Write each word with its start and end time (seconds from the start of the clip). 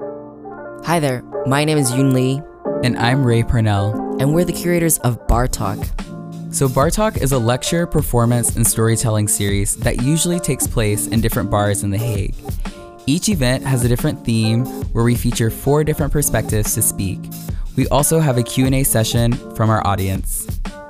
Hi 0.00 1.00
there, 1.00 1.22
my 1.46 1.64
name 1.64 1.78
is 1.78 1.90
Yoon 1.90 2.12
Lee, 2.12 2.42
And 2.84 2.98
I'm 2.98 3.24
Ray 3.24 3.42
Purnell. 3.42 4.18
and 4.20 4.34
we're 4.34 4.44
the 4.44 4.52
curators 4.52 4.98
of 4.98 5.26
Bar 5.26 5.48
Talk. 5.48 5.78
So, 6.50 6.68
Bar 6.68 6.90
Talk 6.90 7.16
is 7.16 7.32
a 7.32 7.38
lecture, 7.38 7.86
performance, 7.86 8.56
and 8.56 8.66
storytelling 8.66 9.26
series 9.26 9.76
that 9.78 10.02
usually 10.02 10.38
takes 10.38 10.66
place 10.66 11.06
in 11.06 11.20
different 11.22 11.50
bars 11.50 11.82
in 11.82 11.90
The 11.90 11.96
Hague. 11.98 12.34
Each 13.06 13.28
event 13.30 13.64
has 13.64 13.84
a 13.84 13.88
different 13.88 14.22
theme 14.24 14.66
where 14.92 15.04
we 15.04 15.14
feature 15.14 15.48
four 15.50 15.82
different 15.82 16.12
perspectives 16.12 16.74
to 16.74 16.82
speak. 16.82 17.18
We 17.76 17.88
also 17.88 18.20
have 18.20 18.36
a 18.36 18.42
Q&A 18.42 18.84
session 18.84 19.32
from 19.54 19.70
our 19.70 19.86
audience. 19.86 20.46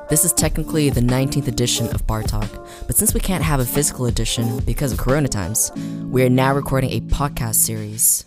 This 0.08 0.24
is 0.24 0.32
technically 0.32 0.88
the 0.90 1.00
19th 1.00 1.48
edition 1.48 1.88
of 1.94 2.06
Bar 2.06 2.22
Talk, 2.24 2.48
but 2.86 2.96
since 2.96 3.12
we 3.14 3.20
can't 3.20 3.42
have 3.44 3.60
a 3.60 3.64
physical 3.66 4.06
edition 4.06 4.58
because 4.60 4.92
of 4.92 4.98
Corona 4.98 5.28
times, 5.28 5.70
we 6.04 6.24
are 6.24 6.28
now 6.30 6.54
recording 6.54 6.90
a 6.90 7.00
podcast 7.02 7.56
series. 7.56 8.24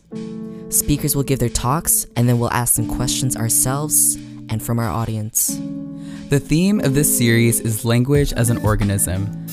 Speakers 0.69 1.15
will 1.15 1.23
give 1.23 1.39
their 1.39 1.49
talks, 1.49 2.05
and 2.15 2.29
then 2.29 2.37
we'll 2.37 2.51
ask 2.51 2.75
them 2.75 2.87
questions 2.87 3.35
ourselves 3.35 4.15
and 4.49 4.61
from 4.61 4.77
our 4.77 4.87
audience. 4.87 5.59
The 6.29 6.39
theme 6.39 6.79
of 6.81 6.93
this 6.93 7.17
series 7.17 7.59
is 7.59 7.85
language 7.85 8.33
as 8.33 8.51
an 8.51 8.57
organism. 8.59 9.47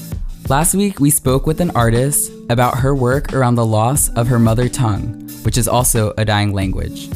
Last 0.50 0.74
week, 0.74 1.00
we 1.00 1.08
spoke 1.08 1.46
with 1.46 1.62
an 1.62 1.70
artist 1.70 2.30
about 2.50 2.78
her 2.80 2.94
work 2.94 3.32
around 3.32 3.54
the 3.54 3.64
loss 3.64 4.10
of 4.10 4.28
her 4.28 4.38
mother 4.38 4.68
tongue, 4.68 5.26
which 5.42 5.56
is 5.56 5.66
also 5.66 6.12
a 6.18 6.24
dying 6.26 6.52
language. 6.52 7.08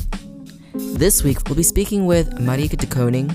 This 0.72 1.22
week, 1.22 1.36
we'll 1.46 1.56
be 1.56 1.62
speaking 1.62 2.06
with 2.06 2.38
Marieke 2.38 2.78
de 2.78 2.86
Koning, 2.86 3.30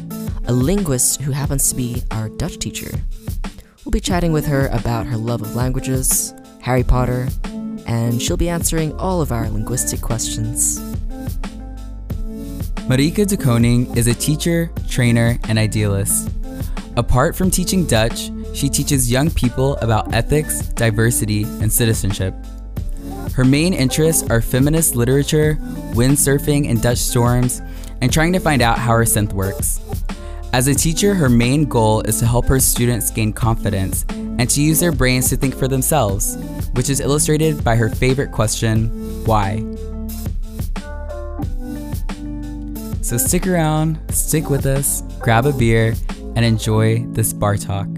a 0.47 0.51
linguist 0.51 1.21
who 1.21 1.31
happens 1.31 1.69
to 1.69 1.75
be 1.75 2.01
our 2.09 2.27
Dutch 2.29 2.57
teacher. 2.57 2.89
We'll 3.83 3.91
be 3.91 3.99
chatting 3.99 4.31
with 4.31 4.47
her 4.47 4.67
about 4.69 5.05
her 5.05 5.17
love 5.17 5.43
of 5.43 5.55
languages, 5.55 6.33
Harry 6.61 6.83
Potter, 6.83 7.27
and 7.85 8.21
she'll 8.21 8.37
be 8.37 8.49
answering 8.49 8.93
all 8.99 9.21
of 9.21 9.31
our 9.31 9.49
linguistic 9.49 10.01
questions. 10.01 10.79
Marieke 12.87 13.25
de 13.25 13.35
Koning 13.35 13.95
is 13.97 14.07
a 14.07 14.13
teacher, 14.13 14.69
trainer, 14.87 15.39
and 15.47 15.57
idealist. 15.57 16.29
Apart 16.97 17.35
from 17.35 17.49
teaching 17.49 17.85
Dutch, 17.85 18.29
she 18.53 18.69
teaches 18.69 19.11
young 19.11 19.31
people 19.31 19.75
about 19.77 20.13
ethics, 20.13 20.61
diversity, 20.69 21.43
and 21.43 21.71
citizenship. 21.71 22.33
Her 23.33 23.43
main 23.43 23.73
interests 23.73 24.29
are 24.29 24.39
feminist 24.39 24.95
literature, 24.95 25.57
windsurfing 25.93 26.69
and 26.69 26.81
Dutch 26.81 26.99
storms, 26.99 27.61
and 28.01 28.13
trying 28.13 28.33
to 28.33 28.39
find 28.39 28.61
out 28.61 28.77
how 28.77 28.93
her 28.93 29.03
synth 29.03 29.33
works. 29.33 29.81
As 30.55 30.69
a 30.69 30.73
teacher, 30.73 31.13
her 31.13 31.27
main 31.27 31.65
goal 31.65 31.99
is 32.03 32.17
to 32.19 32.25
help 32.25 32.45
her 32.45 32.61
students 32.61 33.11
gain 33.11 33.33
confidence 33.33 34.05
and 34.09 34.49
to 34.49 34.61
use 34.61 34.79
their 34.79 34.93
brains 34.93 35.27
to 35.27 35.35
think 35.35 35.53
for 35.53 35.67
themselves, 35.67 36.37
which 36.75 36.89
is 36.89 37.01
illustrated 37.01 37.61
by 37.61 37.75
her 37.75 37.89
favorite 37.89 38.31
question 38.31 38.87
why? 39.25 39.57
So 43.01 43.17
stick 43.17 43.45
around, 43.45 43.99
stick 44.13 44.49
with 44.49 44.65
us, 44.65 45.01
grab 45.19 45.45
a 45.45 45.51
beer, 45.51 45.93
and 46.37 46.45
enjoy 46.45 47.05
this 47.07 47.33
bar 47.33 47.57
talk. 47.57 47.89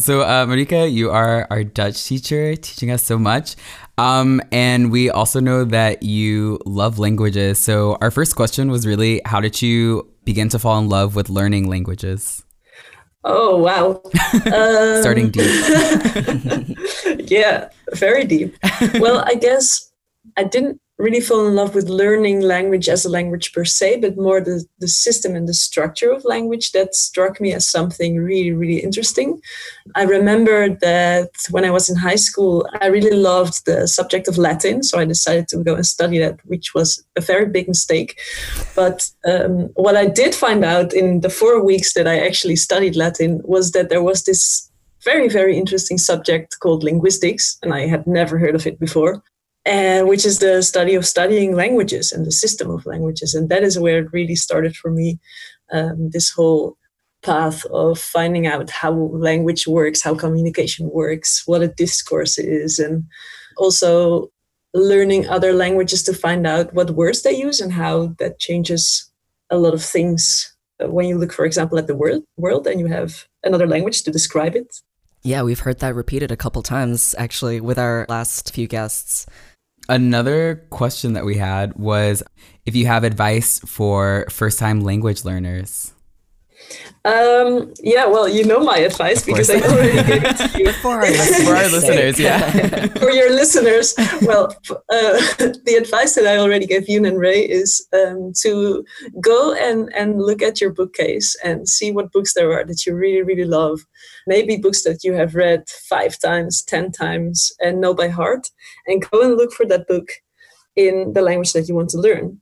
So, 0.00 0.22
uh, 0.22 0.46
Marieke, 0.46 0.90
you 0.90 1.10
are 1.10 1.46
our 1.50 1.62
Dutch 1.62 2.06
teacher, 2.06 2.56
teaching 2.56 2.90
us 2.90 3.02
so 3.02 3.18
much. 3.18 3.54
Um, 3.98 4.40
and 4.50 4.90
we 4.90 5.10
also 5.10 5.40
know 5.40 5.64
that 5.64 6.02
you 6.02 6.58
love 6.64 6.98
languages. 6.98 7.58
So, 7.58 7.98
our 8.00 8.10
first 8.10 8.34
question 8.34 8.70
was 8.70 8.86
really 8.86 9.20
how 9.26 9.40
did 9.40 9.60
you 9.60 10.10
begin 10.24 10.48
to 10.50 10.58
fall 10.58 10.78
in 10.78 10.88
love 10.88 11.16
with 11.16 11.28
learning 11.28 11.68
languages? 11.68 12.42
Oh 13.24 13.58
wow! 13.58 14.00
Um, 14.52 15.02
Starting 15.02 15.30
deep. 15.30 15.44
yeah, 17.30 17.68
very 17.92 18.24
deep. 18.24 18.56
well, 18.94 19.22
I 19.26 19.34
guess 19.34 19.92
I 20.38 20.44
didn't 20.44 20.80
really 21.00 21.20
fall 21.20 21.46
in 21.46 21.54
love 21.54 21.74
with 21.74 21.88
learning 21.88 22.42
language 22.42 22.88
as 22.88 23.04
a 23.04 23.08
language 23.08 23.52
per 23.52 23.64
se, 23.64 24.00
but 24.00 24.16
more 24.16 24.40
the, 24.40 24.64
the 24.78 24.88
system 24.88 25.34
and 25.34 25.48
the 25.48 25.54
structure 25.54 26.10
of 26.10 26.24
language 26.24 26.72
that 26.72 26.94
struck 26.94 27.40
me 27.40 27.52
as 27.52 27.66
something 27.66 28.16
really, 28.16 28.52
really 28.52 28.78
interesting. 28.78 29.40
I 29.94 30.02
remember 30.02 30.68
that 30.68 31.30
when 31.50 31.64
I 31.64 31.70
was 31.70 31.88
in 31.88 31.96
high 31.96 32.16
school, 32.16 32.68
I 32.80 32.86
really 32.86 33.16
loved 33.16 33.64
the 33.64 33.88
subject 33.88 34.28
of 34.28 34.38
Latin, 34.38 34.82
so 34.82 34.98
I 34.98 35.06
decided 35.06 35.48
to 35.48 35.64
go 35.64 35.74
and 35.74 35.86
study 35.86 36.18
that, 36.18 36.38
which 36.44 36.74
was 36.74 37.02
a 37.16 37.20
very 37.20 37.46
big 37.46 37.66
mistake. 37.66 38.18
But 38.76 39.08
um, 39.24 39.70
what 39.74 39.96
I 39.96 40.06
did 40.06 40.34
find 40.34 40.64
out 40.64 40.92
in 40.92 41.20
the 41.20 41.30
four 41.30 41.64
weeks 41.64 41.94
that 41.94 42.06
I 42.06 42.26
actually 42.26 42.56
studied 42.56 42.94
Latin 42.94 43.40
was 43.44 43.72
that 43.72 43.88
there 43.88 44.02
was 44.02 44.24
this 44.24 44.70
very, 45.02 45.30
very 45.30 45.56
interesting 45.56 45.96
subject 45.96 46.58
called 46.60 46.84
linguistics, 46.84 47.56
and 47.62 47.72
I 47.72 47.86
had 47.86 48.06
never 48.06 48.38
heard 48.38 48.54
of 48.54 48.66
it 48.66 48.78
before 48.78 49.22
and 49.64 50.08
which 50.08 50.24
is 50.24 50.38
the 50.38 50.62
study 50.62 50.94
of 50.94 51.06
studying 51.06 51.54
languages 51.54 52.12
and 52.12 52.26
the 52.26 52.32
system 52.32 52.70
of 52.70 52.86
languages. 52.86 53.34
And 53.34 53.48
that 53.48 53.62
is 53.62 53.78
where 53.78 53.98
it 53.98 54.12
really 54.12 54.36
started 54.36 54.76
for 54.76 54.90
me. 54.90 55.18
Um, 55.72 56.10
this 56.10 56.30
whole 56.30 56.76
path 57.22 57.64
of 57.66 57.98
finding 57.98 58.46
out 58.46 58.70
how 58.70 58.92
language 58.92 59.66
works, 59.66 60.02
how 60.02 60.14
communication 60.14 60.90
works, 60.90 61.42
what 61.46 61.62
a 61.62 61.68
discourse 61.68 62.38
is, 62.38 62.78
and 62.78 63.04
also 63.56 64.30
learning 64.72 65.28
other 65.28 65.52
languages 65.52 66.02
to 66.04 66.14
find 66.14 66.46
out 66.46 66.72
what 66.72 66.92
words 66.92 67.22
they 67.22 67.36
use 67.36 67.60
and 67.60 67.72
how 67.72 68.14
that 68.18 68.38
changes 68.38 69.10
a 69.50 69.58
lot 69.58 69.74
of 69.74 69.84
things. 69.84 70.54
When 70.78 71.06
you 71.06 71.18
look, 71.18 71.32
for 71.32 71.44
example, 71.44 71.78
at 71.78 71.86
the 71.86 71.94
world, 71.94 72.22
world 72.38 72.66
and 72.66 72.80
you 72.80 72.86
have 72.86 73.26
another 73.44 73.66
language 73.66 74.02
to 74.04 74.10
describe 74.10 74.56
it, 74.56 74.80
Yeah, 75.22 75.42
we've 75.42 75.60
heard 75.60 75.80
that 75.80 75.94
repeated 75.94 76.30
a 76.30 76.36
couple 76.36 76.62
times 76.62 77.14
actually 77.18 77.60
with 77.60 77.78
our 77.78 78.06
last 78.08 78.54
few 78.54 78.66
guests. 78.66 79.26
Another 79.88 80.66
question 80.70 81.14
that 81.14 81.24
we 81.24 81.36
had 81.36 81.74
was 81.74 82.22
if 82.64 82.74
you 82.74 82.86
have 82.86 83.04
advice 83.04 83.58
for 83.60 84.26
first 84.30 84.58
time 84.58 84.80
language 84.80 85.24
learners. 85.24 85.92
Um, 87.04 87.72
yeah, 87.82 88.06
well, 88.06 88.28
you 88.28 88.44
know 88.44 88.60
my 88.60 88.78
advice 88.78 89.24
because 89.24 89.48
I 89.48 89.54
already 89.54 90.02
gave 90.06 90.24
it 90.24 90.36
to 90.52 90.58
you. 90.58 90.72
For 90.72 90.96
our 90.96 91.10
listeners, 91.10 91.48
For 91.48 91.56
our 91.56 91.68
listeners, 91.68 92.18
yeah. 92.18 92.86
For 92.98 93.10
your 93.10 93.30
listeners, 93.30 93.94
well, 94.22 94.54
uh, 94.68 95.18
the 95.38 95.78
advice 95.80 96.14
that 96.14 96.26
I 96.26 96.36
already 96.36 96.66
gave 96.66 96.88
you 96.88 97.04
and 97.04 97.18
Ray 97.18 97.40
is 97.40 97.86
um, 97.94 98.32
to 98.42 98.84
go 99.20 99.54
and, 99.54 99.92
and 99.94 100.20
look 100.20 100.42
at 100.42 100.60
your 100.60 100.72
bookcase 100.72 101.34
and 101.42 101.68
see 101.68 101.90
what 101.90 102.12
books 102.12 102.34
there 102.34 102.52
are 102.52 102.64
that 102.64 102.84
you 102.84 102.94
really, 102.94 103.22
really 103.22 103.44
love. 103.44 103.80
Maybe 104.26 104.56
books 104.56 104.84
that 104.84 105.02
you 105.02 105.14
have 105.14 105.34
read 105.34 105.64
five 105.88 106.18
times, 106.18 106.62
ten 106.62 106.92
times, 106.92 107.50
and 107.60 107.80
know 107.80 107.94
by 107.94 108.08
heart, 108.08 108.48
and 108.86 109.04
go 109.10 109.22
and 109.22 109.36
look 109.36 109.52
for 109.52 109.64
that 109.66 109.88
book 109.88 110.10
in 110.76 111.14
the 111.14 111.22
language 111.22 111.52
that 111.54 111.68
you 111.68 111.74
want 111.74 111.88
to 111.90 111.98
learn 111.98 112.40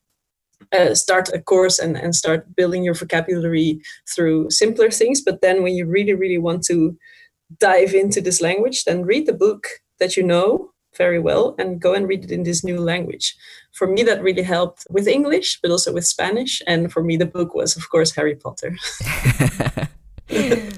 uh, 0.73 0.95
start 0.95 1.29
a 1.33 1.41
course 1.41 1.79
and, 1.79 1.97
and 1.97 2.15
start 2.15 2.55
building 2.57 2.85
your 2.85 2.95
vocabulary 2.95 3.81
through 4.15 4.51
simpler 4.51 4.91
things. 4.91 5.21
But 5.21 5.41
then 5.41 5.63
when 5.63 5.75
you 5.75 5.87
really, 5.87 6.15
really 6.15 6.39
want 6.39 6.65
to 6.65 6.97
dive 7.59 7.95
into 7.95 8.21
this 8.21 8.41
language, 8.41 8.85
then 8.85 9.05
read 9.05 9.27
the 9.27 9.33
book 9.33 9.67
that 9.99 10.17
you 10.17 10.23
know 10.23 10.71
very 10.97 11.19
well 11.19 11.55
and 11.59 11.81
go 11.81 11.95
and 11.95 12.09
read 12.09 12.25
it 12.25 12.31
in 12.31 12.43
this 12.43 12.65
new 12.65 12.81
language. 12.81 13.37
For 13.73 13.87
me, 13.87 14.03
that 14.03 14.23
really 14.23 14.43
helped 14.43 14.87
with 14.91 15.07
English, 15.07 15.61
but 15.63 15.71
also 15.71 15.93
with 15.93 16.07
Spanish. 16.07 16.61
And 16.67 16.93
for 16.93 17.03
me, 17.03 17.17
the 17.17 17.27
book 17.27 17.55
was, 17.55 17.77
of 17.77 17.89
course, 17.91 18.15
Harry 18.15 18.35
Potter. 18.35 18.77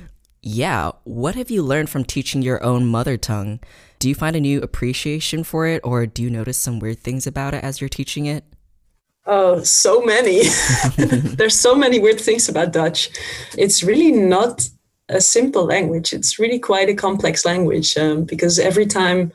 yeah, 0.43 0.93
what 1.05 1.34
have 1.34 1.51
you 1.51 1.62
learned 1.62 1.91
from 1.91 2.05
teaching 2.05 2.43
your 2.43 2.62
own 2.62 2.87
mother 2.87 3.17
tongue? 3.17 3.61
Do 3.99 4.09
you 4.09 4.15
find 4.15 4.37
a 4.37 4.41
new 4.41 4.61
appreciation 4.61 5.45
for 5.45 5.67
it, 5.67 5.81
or 5.84 6.07
do 6.07 6.22
you 6.22 6.31
notice 6.31 6.59
some 6.59 6.78
weird 6.78 7.01
things 7.01 7.27
about 7.27 7.55
it 7.55 7.65
as 7.65 7.81
you're 7.81 7.89
teaching 7.89 8.27
it? 8.27 8.45
Oh, 9.27 9.63
so 9.63 10.03
many. 10.03 10.43
There's 10.97 11.59
so 11.59 11.75
many 11.75 11.99
weird 11.99 12.21
things 12.21 12.49
about 12.49 12.72
Dutch. 12.72 13.11
It's 13.57 13.83
really 13.83 14.13
not 14.13 14.69
a 15.09 15.21
simple 15.21 15.65
language. 15.65 16.13
It's 16.13 16.39
really 16.39 16.59
quite 16.59 16.89
a 16.89 16.95
complex 16.95 17.45
language 17.45 17.97
um, 17.97 18.25
because 18.25 18.59
every 18.59 18.87
time 18.87 19.33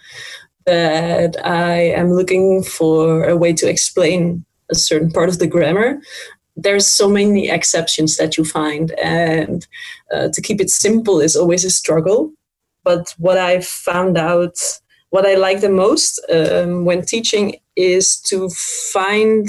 that 0.66 1.36
I 1.46 1.76
am 1.76 2.12
looking 2.12 2.64
for 2.64 3.24
a 3.26 3.38
way 3.38 3.54
to 3.54 3.70
explain 3.70 4.44
a 4.72 4.76
certain 4.76 5.12
part 5.12 5.30
of 5.30 5.38
the 5.38 5.48
grammar, 5.48 6.02
there's 6.56 6.88
so 6.88 7.08
many 7.08 7.50
exceptions 7.50 8.18
that 8.18 8.38
you 8.38 8.46
find, 8.46 8.92
and 8.94 9.68
uh, 10.14 10.30
to 10.30 10.42
keep 10.42 10.62
it 10.62 10.70
simple 10.70 11.20
is 11.20 11.36
always 11.36 11.66
a 11.66 11.70
struggle. 11.70 12.32
But 12.84 13.14
what 13.18 13.38
I 13.38 13.62
found 13.62 14.18
out, 14.18 14.58
what 15.10 15.26
I 15.26 15.36
like 15.36 15.60
the 15.60 15.70
most 15.70 16.20
um, 16.32 16.86
when 16.86 17.04
teaching, 17.04 17.58
is 17.76 18.18
to 18.22 18.50
find 18.50 19.48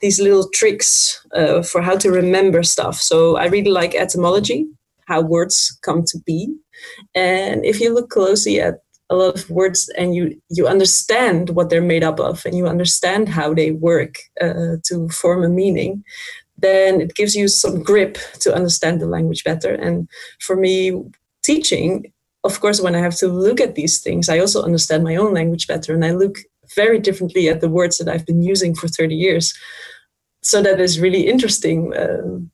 these 0.00 0.20
little 0.20 0.48
tricks 0.54 1.24
uh, 1.34 1.62
for 1.62 1.82
how 1.82 1.96
to 1.96 2.10
remember 2.10 2.62
stuff. 2.62 2.96
So 2.96 3.36
I 3.36 3.46
really 3.46 3.70
like 3.70 3.94
etymology, 3.94 4.66
how 5.06 5.20
words 5.20 5.78
come 5.82 6.04
to 6.04 6.18
be, 6.24 6.54
and 7.14 7.64
if 7.64 7.80
you 7.80 7.94
look 7.94 8.10
closely 8.10 8.60
at 8.60 8.80
a 9.10 9.16
lot 9.16 9.34
of 9.34 9.48
words 9.48 9.90
and 9.96 10.14
you 10.14 10.38
you 10.50 10.66
understand 10.66 11.50
what 11.50 11.70
they're 11.70 11.80
made 11.80 12.04
up 12.04 12.20
of 12.20 12.44
and 12.44 12.54
you 12.54 12.66
understand 12.66 13.28
how 13.28 13.54
they 13.54 13.70
work 13.70 14.16
uh, 14.40 14.76
to 14.84 15.08
form 15.08 15.42
a 15.42 15.48
meaning 15.48 16.04
then 16.58 17.00
it 17.00 17.14
gives 17.14 17.34
you 17.34 17.48
some 17.48 17.82
grip 17.82 18.18
to 18.40 18.54
understand 18.54 19.00
the 19.00 19.06
language 19.06 19.44
better. 19.44 19.74
And 19.74 20.08
for 20.40 20.56
me, 20.56 21.04
teaching, 21.42 22.12
of 22.44 22.60
course, 22.60 22.80
when 22.80 22.94
I 22.94 23.00
have 23.00 23.16
to 23.16 23.28
look 23.28 23.60
at 23.60 23.74
these 23.74 24.00
things, 24.00 24.28
I 24.28 24.40
also 24.40 24.62
understand 24.62 25.04
my 25.04 25.16
own 25.16 25.32
language 25.32 25.66
better 25.66 25.94
and 25.94 26.04
I 26.04 26.10
look 26.10 26.38
very 26.74 26.98
differently 26.98 27.48
at 27.48 27.60
the 27.60 27.68
words 27.68 27.98
that 27.98 28.08
I've 28.08 28.26
been 28.26 28.42
using 28.42 28.74
for 28.74 28.88
30 28.88 29.14
years. 29.14 29.54
So 30.48 30.62
that 30.62 30.80
is 30.80 30.98
really 30.98 31.28
interesting. 31.28 31.92
Um, 31.94 32.50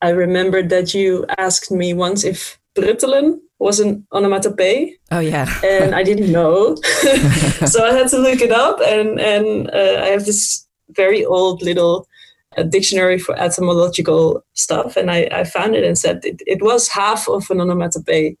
I 0.00 0.08
remember 0.08 0.62
that 0.62 0.94
you 0.94 1.26
asked 1.36 1.70
me 1.70 1.92
once 1.92 2.24
if 2.24 2.58
pruttelen 2.74 3.38
was 3.58 3.80
an 3.80 4.06
onomatopoeia. 4.12 4.94
Oh 5.10 5.20
yeah, 5.20 5.46
and 5.62 5.94
I 5.94 6.02
didn't 6.02 6.32
know, 6.32 6.74
so 7.66 7.84
I 7.84 7.92
had 7.92 8.08
to 8.08 8.18
look 8.18 8.40
it 8.40 8.50
up, 8.50 8.80
and 8.80 9.20
and 9.20 9.68
uh, 9.70 10.00
I 10.04 10.08
have 10.16 10.24
this 10.24 10.66
very 10.96 11.22
old 11.22 11.60
little 11.60 12.08
a 12.56 12.64
dictionary 12.64 13.18
for 13.18 13.38
etymological 13.38 14.44
stuff, 14.54 14.96
and 14.96 15.10
I, 15.10 15.28
I 15.30 15.44
found 15.44 15.74
it 15.74 15.84
and 15.84 15.98
said 15.98 16.24
it, 16.24 16.42
it 16.46 16.62
was 16.62 16.88
half 16.88 17.28
of 17.28 17.50
an 17.50 17.60
onomatopoeia, 17.60 18.32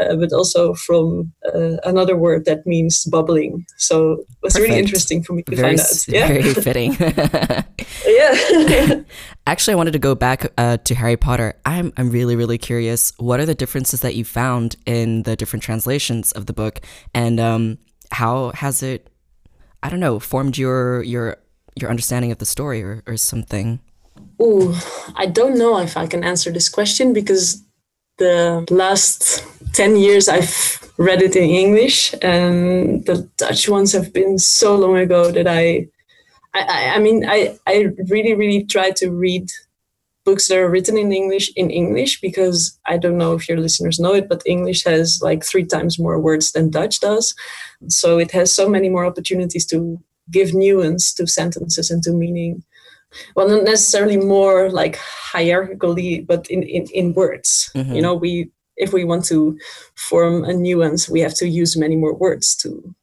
uh, 0.00 0.16
but 0.16 0.32
also 0.32 0.74
from 0.74 1.32
uh, 1.54 1.76
another 1.84 2.16
word 2.16 2.44
that 2.44 2.66
means 2.66 3.04
bubbling. 3.04 3.66
So 3.76 4.12
it 4.12 4.26
was 4.42 4.52
Perfect. 4.54 4.68
really 4.68 4.80
interesting 4.80 5.22
for 5.22 5.32
me 5.32 5.42
to 5.42 5.56
very, 5.56 5.76
find 5.76 5.80
out. 5.80 6.08
Yeah? 6.08 6.28
Very 6.28 6.54
fitting. 6.54 6.96
yeah. 8.06 9.02
Actually, 9.46 9.72
I 9.72 9.76
wanted 9.76 9.92
to 9.92 9.98
go 9.98 10.14
back 10.14 10.52
uh, 10.58 10.76
to 10.78 10.94
Harry 10.94 11.16
Potter. 11.16 11.54
I'm 11.64 11.92
I'm 11.96 12.10
really 12.10 12.36
really 12.36 12.58
curious. 12.58 13.12
What 13.18 13.40
are 13.40 13.46
the 13.46 13.54
differences 13.54 14.00
that 14.00 14.14
you 14.14 14.24
found 14.24 14.76
in 14.86 15.22
the 15.22 15.36
different 15.36 15.62
translations 15.62 16.32
of 16.32 16.46
the 16.46 16.52
book, 16.52 16.80
and 17.14 17.40
um, 17.40 17.78
how 18.10 18.50
has 18.50 18.82
it? 18.82 19.10
I 19.82 19.90
don't 19.90 20.00
know, 20.00 20.18
formed 20.18 20.58
your 20.58 21.02
your 21.02 21.38
your 21.80 21.90
understanding 21.90 22.32
of 22.32 22.38
the 22.38 22.46
story 22.46 22.82
or, 22.82 23.02
or 23.06 23.16
something? 23.16 23.80
Oh, 24.40 24.80
I 25.16 25.26
don't 25.26 25.58
know 25.58 25.78
if 25.78 25.96
I 25.96 26.06
can 26.06 26.24
answer 26.24 26.50
this 26.50 26.68
question 26.68 27.12
because 27.12 27.62
the 28.18 28.66
last 28.70 29.44
10 29.74 29.96
years 29.96 30.28
I've 30.28 30.92
read 30.98 31.22
it 31.22 31.36
in 31.36 31.44
English 31.44 32.14
and 32.20 33.04
the 33.06 33.28
Dutch 33.36 33.68
ones 33.68 33.92
have 33.92 34.12
been 34.12 34.38
so 34.38 34.76
long 34.76 34.96
ago 34.96 35.30
that 35.30 35.46
I 35.46 35.88
I, 36.54 36.94
I 36.96 36.98
mean 36.98 37.24
I, 37.28 37.58
I 37.66 37.88
really 38.08 38.34
really 38.34 38.64
try 38.64 38.90
to 38.92 39.10
read 39.10 39.50
books 40.24 40.48
that 40.48 40.58
are 40.58 40.68
written 40.68 40.98
in 40.98 41.12
English 41.12 41.50
in 41.56 41.70
English 41.70 42.20
because 42.20 42.78
I 42.86 42.98
don't 42.98 43.16
know 43.16 43.34
if 43.34 43.48
your 43.48 43.58
listeners 43.58 43.98
know 43.98 44.14
it, 44.14 44.28
but 44.28 44.42
English 44.44 44.84
has 44.84 45.20
like 45.22 45.44
three 45.44 45.64
times 45.64 45.98
more 45.98 46.18
words 46.20 46.52
than 46.52 46.70
Dutch 46.70 47.00
does. 47.00 47.34
So 47.88 48.18
it 48.18 48.32
has 48.32 48.52
so 48.52 48.68
many 48.68 48.88
more 48.88 49.06
opportunities 49.06 49.64
to 49.66 49.98
give 50.30 50.54
nuance 50.54 51.12
to 51.14 51.26
sentences 51.26 51.90
and 51.90 52.02
to 52.02 52.12
meaning 52.12 52.62
well 53.34 53.48
not 53.48 53.64
necessarily 53.64 54.16
more 54.16 54.70
like 54.70 54.96
hierarchically 55.32 56.26
but 56.26 56.46
in 56.50 56.62
in, 56.62 56.86
in 56.92 57.14
words 57.14 57.70
mm-hmm. 57.74 57.94
you 57.94 58.02
know 58.02 58.14
we 58.14 58.50
if 58.76 58.92
we 58.92 59.04
want 59.04 59.24
to 59.24 59.58
form 59.96 60.44
a 60.44 60.52
nuance 60.52 61.08
we 61.08 61.20
have 61.20 61.34
to 61.34 61.48
use 61.48 61.76
many 61.76 61.96
more 61.96 62.14
words 62.14 62.54
to 62.56 62.94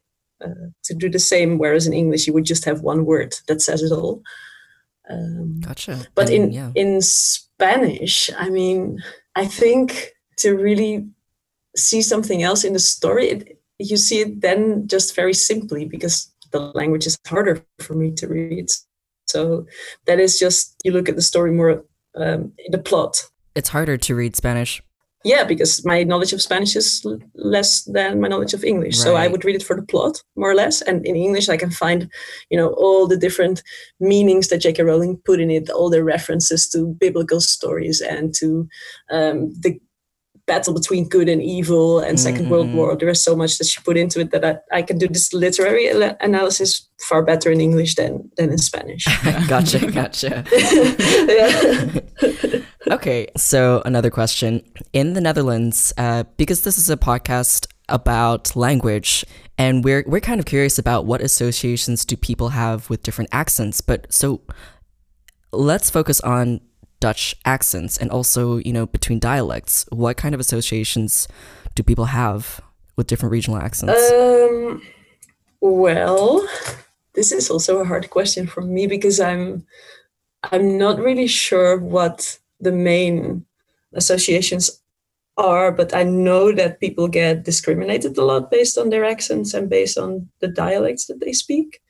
uh, 0.44 0.70
to 0.84 0.94
do 0.94 1.10
the 1.10 1.20
same 1.20 1.58
whereas 1.58 1.88
in 1.88 1.94
english 1.94 2.28
you 2.28 2.34
would 2.34 2.46
just 2.46 2.66
have 2.66 2.82
one 2.82 3.06
word 3.06 3.36
that 3.48 3.62
says 3.62 3.82
it 3.82 3.92
all 3.92 4.22
um, 5.10 5.60
gotcha 5.60 6.06
but 6.16 6.30
in 6.30 6.52
yeah. 6.52 6.72
in 6.76 7.02
spanish 7.02 8.30
i 8.38 8.50
mean 8.50 9.02
i 9.36 9.46
think 9.46 10.14
to 10.38 10.56
really 10.56 11.08
see 11.76 12.02
something 12.02 12.42
else 12.44 12.64
in 12.64 12.74
the 12.74 12.80
story 12.80 13.30
it, 13.30 13.60
you 13.80 13.98
see 13.98 14.22
it 14.22 14.42
then 14.42 14.88
just 14.88 15.16
very 15.16 15.34
simply 15.34 15.86
because 15.86 16.32
the 16.56 16.72
language 16.74 17.06
is 17.06 17.18
harder 17.28 17.64
for 17.80 17.94
me 17.94 18.12
to 18.14 18.28
read. 18.28 18.70
So 19.28 19.66
that 20.06 20.20
is 20.20 20.40
just 20.40 20.76
you 20.84 20.92
look 20.92 21.10
at 21.10 21.16
the 21.16 21.22
story 21.22 21.52
more 21.52 21.84
um, 22.16 22.54
the 22.70 22.78
plot. 22.78 23.24
It's 23.56 23.70
harder 23.70 23.98
to 23.98 24.16
read 24.16 24.36
Spanish. 24.36 24.82
Yeah, 25.26 25.44
because 25.44 25.84
my 25.84 26.04
knowledge 26.04 26.34
of 26.34 26.42
Spanish 26.42 26.76
is 26.76 27.04
less 27.34 27.84
than 27.86 28.22
my 28.22 28.28
knowledge 28.28 28.54
of 28.54 28.64
English. 28.64 28.98
Right. 28.98 29.04
So 29.04 29.16
I 29.16 29.28
would 29.28 29.44
read 29.44 29.56
it 29.56 29.64
for 29.64 29.76
the 29.76 29.82
plot, 29.82 30.22
more 30.36 30.52
or 30.52 30.54
less. 30.54 30.84
And 30.84 31.04
in 31.04 31.16
English, 31.16 31.50
I 31.50 31.58
can 31.58 31.72
find, 31.72 32.08
you 32.52 32.58
know, 32.58 32.76
all 32.78 33.08
the 33.08 33.18
different 33.18 33.64
meanings 34.00 34.50
that 34.50 34.60
J.K. 34.60 34.84
Rowling 34.84 35.18
put 35.26 35.40
in 35.40 35.50
it, 35.50 35.72
all 35.72 35.90
the 35.90 36.04
references 36.04 36.70
to 36.70 36.96
biblical 37.00 37.42
stories 37.42 38.02
and 38.02 38.36
to 38.36 38.68
um, 39.10 39.52
the 39.60 39.80
battle 40.48 40.74
between 40.74 41.08
good 41.08 41.28
and 41.28 41.42
evil 41.42 42.00
and 42.00 42.18
2nd 42.18 42.38
mm-hmm. 42.38 42.50
World 42.50 42.74
War. 42.74 42.96
There 42.96 43.10
is 43.10 43.22
so 43.22 43.36
much 43.36 43.58
that 43.58 43.68
she 43.68 43.82
put 43.82 43.98
into 43.98 44.20
it 44.20 44.32
that 44.32 44.46
I, 44.46 44.58
I 44.72 44.82
can 44.82 44.98
do 44.98 45.08
this 45.08 45.34
literary 45.34 45.88
analysis 45.88 46.88
far 47.00 47.24
better 47.24 47.52
in 47.52 47.62
English 47.62 47.96
than 47.96 48.30
than 48.38 48.52
in 48.52 48.58
Spanish. 48.58 49.06
gotcha, 49.48 49.92
gotcha. 49.92 50.46
okay, 52.92 53.28
so 53.36 53.82
another 53.86 54.10
question. 54.10 54.62
In 54.94 55.14
the 55.14 55.22
Netherlands, 55.22 55.94
uh, 55.98 56.24
because 56.38 56.62
this 56.62 56.78
is 56.78 56.90
a 56.90 56.98
podcast 56.98 57.68
about 57.90 58.56
language, 58.56 59.26
and 59.58 59.84
we're 59.84 60.04
we're 60.08 60.22
kind 60.22 60.40
of 60.40 60.46
curious 60.46 60.78
about 60.78 61.06
what 61.06 61.22
associations 61.22 62.06
do 62.06 62.16
people 62.16 62.50
have 62.50 62.90
with 62.90 63.04
different 63.04 63.30
accents. 63.32 63.82
But 63.82 64.12
so 64.14 64.42
let's 65.52 65.90
focus 65.90 66.22
on 66.22 66.62
Dutch 67.06 67.36
accents 67.46 68.00
and 68.02 68.10
also, 68.10 68.58
you 68.58 68.74
know, 68.74 68.88
between 68.88 69.20
dialects? 69.20 69.86
What 69.92 70.18
kind 70.18 70.34
of 70.34 70.42
associations 70.42 71.28
do 71.76 71.84
people 71.84 72.06
have 72.06 72.62
with 72.96 73.06
different 73.06 73.32
regional 73.32 73.60
accents? 73.60 74.02
Um, 74.12 74.82
well, 75.62 76.42
this 77.14 77.32
is 77.32 77.52
also 77.52 77.78
a 77.78 77.86
hard 77.86 78.10
question 78.10 78.48
for 78.48 78.62
me 78.62 78.88
because 78.88 79.20
I'm 79.20 79.68
I'm 80.52 80.80
not 80.80 80.98
really 80.98 81.28
sure 81.28 81.78
what 81.78 82.40
the 82.60 82.72
main 82.72 83.46
associations 83.94 84.82
are, 85.38 85.72
but 85.72 85.94
I 85.94 86.02
know 86.02 86.52
that 86.54 86.80
people 86.80 87.08
get 87.08 87.44
discriminated 87.44 88.18
a 88.18 88.26
lot 88.26 88.50
based 88.50 88.80
on 88.80 88.90
their 88.90 89.06
accents 89.06 89.54
and 89.54 89.70
based 89.70 89.98
on 90.00 90.28
the 90.40 90.48
dialects 90.48 91.06
that 91.06 91.20
they 91.20 91.34
speak. 91.34 91.82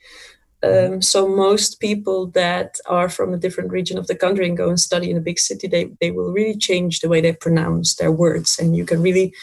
Um, 0.66 1.02
so 1.02 1.28
most 1.28 1.80
people 1.80 2.28
that 2.28 2.78
are 2.88 3.10
from 3.10 3.34
a 3.34 3.38
different 3.38 3.72
region 3.72 3.98
of 3.98 4.08
the 4.08 4.16
country 4.16 4.48
and 4.48 4.58
go 4.58 4.70
and 4.70 4.80
study 4.80 5.12
in 5.12 5.18
a 5.18 5.22
big 5.22 5.38
city, 5.38 5.68
they, 5.68 5.90
they 6.02 6.12
will 6.12 6.32
really 6.32 6.58
change 6.58 7.00
the 7.00 7.10
way 7.10 7.22
they 7.22 7.34
pronounce 7.34 7.96
their 7.96 8.12
words. 8.12 8.58
And 8.60 8.76
you 8.76 8.86
can 8.86 9.02
really 9.02 9.34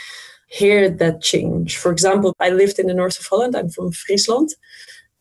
hear 0.48 0.90
that 0.90 1.22
change. 1.22 1.78
For 1.78 1.92
example, 1.92 2.34
I 2.40 2.50
lived 2.50 2.78
in 2.78 2.86
the 2.86 2.94
north 2.94 3.18
of 3.20 3.26
Holland. 3.26 3.54
I'm 3.54 3.70
from 3.70 3.92
Friesland. 3.92 4.50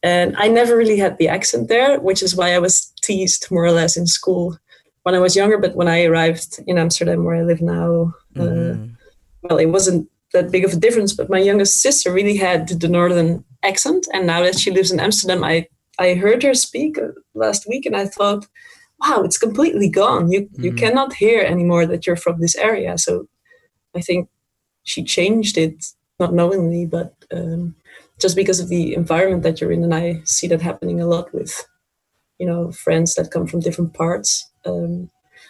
And 0.04 0.36
I 0.38 0.48
never 0.48 0.76
really 0.76 0.98
had 0.98 1.18
the 1.18 1.28
accent 1.28 1.68
there, 1.68 2.00
which 2.00 2.24
is 2.24 2.36
why 2.36 2.56
I 2.56 2.60
was 2.60 2.92
teased 3.04 3.52
more 3.52 3.64
or 3.64 3.72
less 3.72 3.96
in 3.96 4.08
school 4.08 4.58
when 5.04 5.14
I 5.14 5.20
was 5.20 5.36
younger. 5.36 5.60
But 5.60 5.76
when 5.76 5.88
I 5.88 6.06
arrived 6.06 6.60
in 6.66 6.80
Amsterdam, 6.80 7.24
where 7.24 7.36
I 7.36 7.44
live 7.44 7.62
now, 7.62 8.16
uh, 8.36 8.42
mm-hmm. 8.42 8.84
uh, 8.84 8.88
well, 9.44 9.60
it 9.60 9.68
wasn't 9.68 10.10
that 10.34 10.52
big 10.52 10.66
of 10.66 10.74
a 10.74 10.78
difference. 10.78 11.14
But 11.14 11.30
my 11.30 11.40
youngest 11.40 11.82
sister 11.82 12.12
really 12.12 12.38
had 12.38 12.68
the 12.68 12.88
northern 12.88 13.44
accent. 13.62 14.08
And 14.14 14.26
now 14.26 14.42
that 14.42 14.58
she 14.58 14.72
lives 14.72 14.92
in 14.92 15.00
Amsterdam, 15.00 15.44
I 15.44 15.68
I 16.02 16.16
heard 16.16 16.44
her 16.44 16.56
speak 16.56 16.98
uh, 16.98 17.14
last 17.34 17.68
week, 17.68 17.86
and 17.86 17.96
I 17.96 18.06
thought, 18.08 18.48
wow, 19.02 19.22
it's 19.24 19.38
completely 19.38 19.90
gone. 19.90 20.32
You 20.32 20.42
mm-hmm. 20.42 20.64
you 20.64 20.74
cannot 20.74 21.14
hear 21.14 21.42
anymore 21.42 21.86
that 21.88 22.06
you're 22.06 22.24
from 22.24 22.40
this 22.40 22.56
area. 22.56 22.98
So 22.98 23.28
I 23.96 24.02
think 24.02 24.30
she 24.84 25.04
changed 25.04 25.58
it, 25.58 25.76
not 26.20 26.34
knowingly, 26.34 26.86
but 26.86 27.14
um, 27.32 27.76
just 28.20 28.36
because 28.36 28.60
of 28.60 28.70
the 28.70 28.94
environment 28.96 29.44
that 29.44 29.62
you're 29.62 29.72
in. 29.72 29.84
And 29.84 29.94
I 29.94 30.22
see 30.24 30.48
that 30.48 30.62
happening 30.62 31.00
a 31.02 31.08
lot 31.08 31.34
with, 31.34 31.54
you 32.40 32.48
know, 32.48 32.72
friends 32.72 33.16
that 33.16 33.32
come 33.32 33.48
from 33.48 33.60
different 33.62 33.94
parts. 33.94 34.50
Um, 34.66 35.10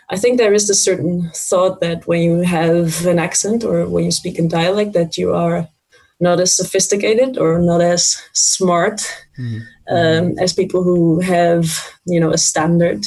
I 0.09 0.17
think 0.17 0.37
there 0.37 0.53
is 0.53 0.69
a 0.69 0.75
certain 0.75 1.31
thought 1.33 1.79
that 1.79 2.07
when 2.07 2.21
you 2.21 2.41
have 2.41 3.05
an 3.05 3.19
accent 3.19 3.63
or 3.63 3.87
when 3.87 4.03
you 4.03 4.11
speak 4.11 4.37
in 4.37 4.47
dialect, 4.49 4.91
that 4.93 5.17
you 5.17 5.33
are 5.33 5.69
not 6.21 6.39
as 6.39 6.55
sophisticated 6.55 7.37
or 7.37 7.59
not 7.59 7.81
as 7.81 8.21
smart 8.33 9.01
mm-hmm. 9.37 9.59
um, 9.89 10.37
as 10.39 10.53
people 10.53 10.83
who 10.83 11.19
have, 11.19 11.83
you 12.05 12.19
know, 12.19 12.31
a 12.31 12.37
standard 12.37 13.05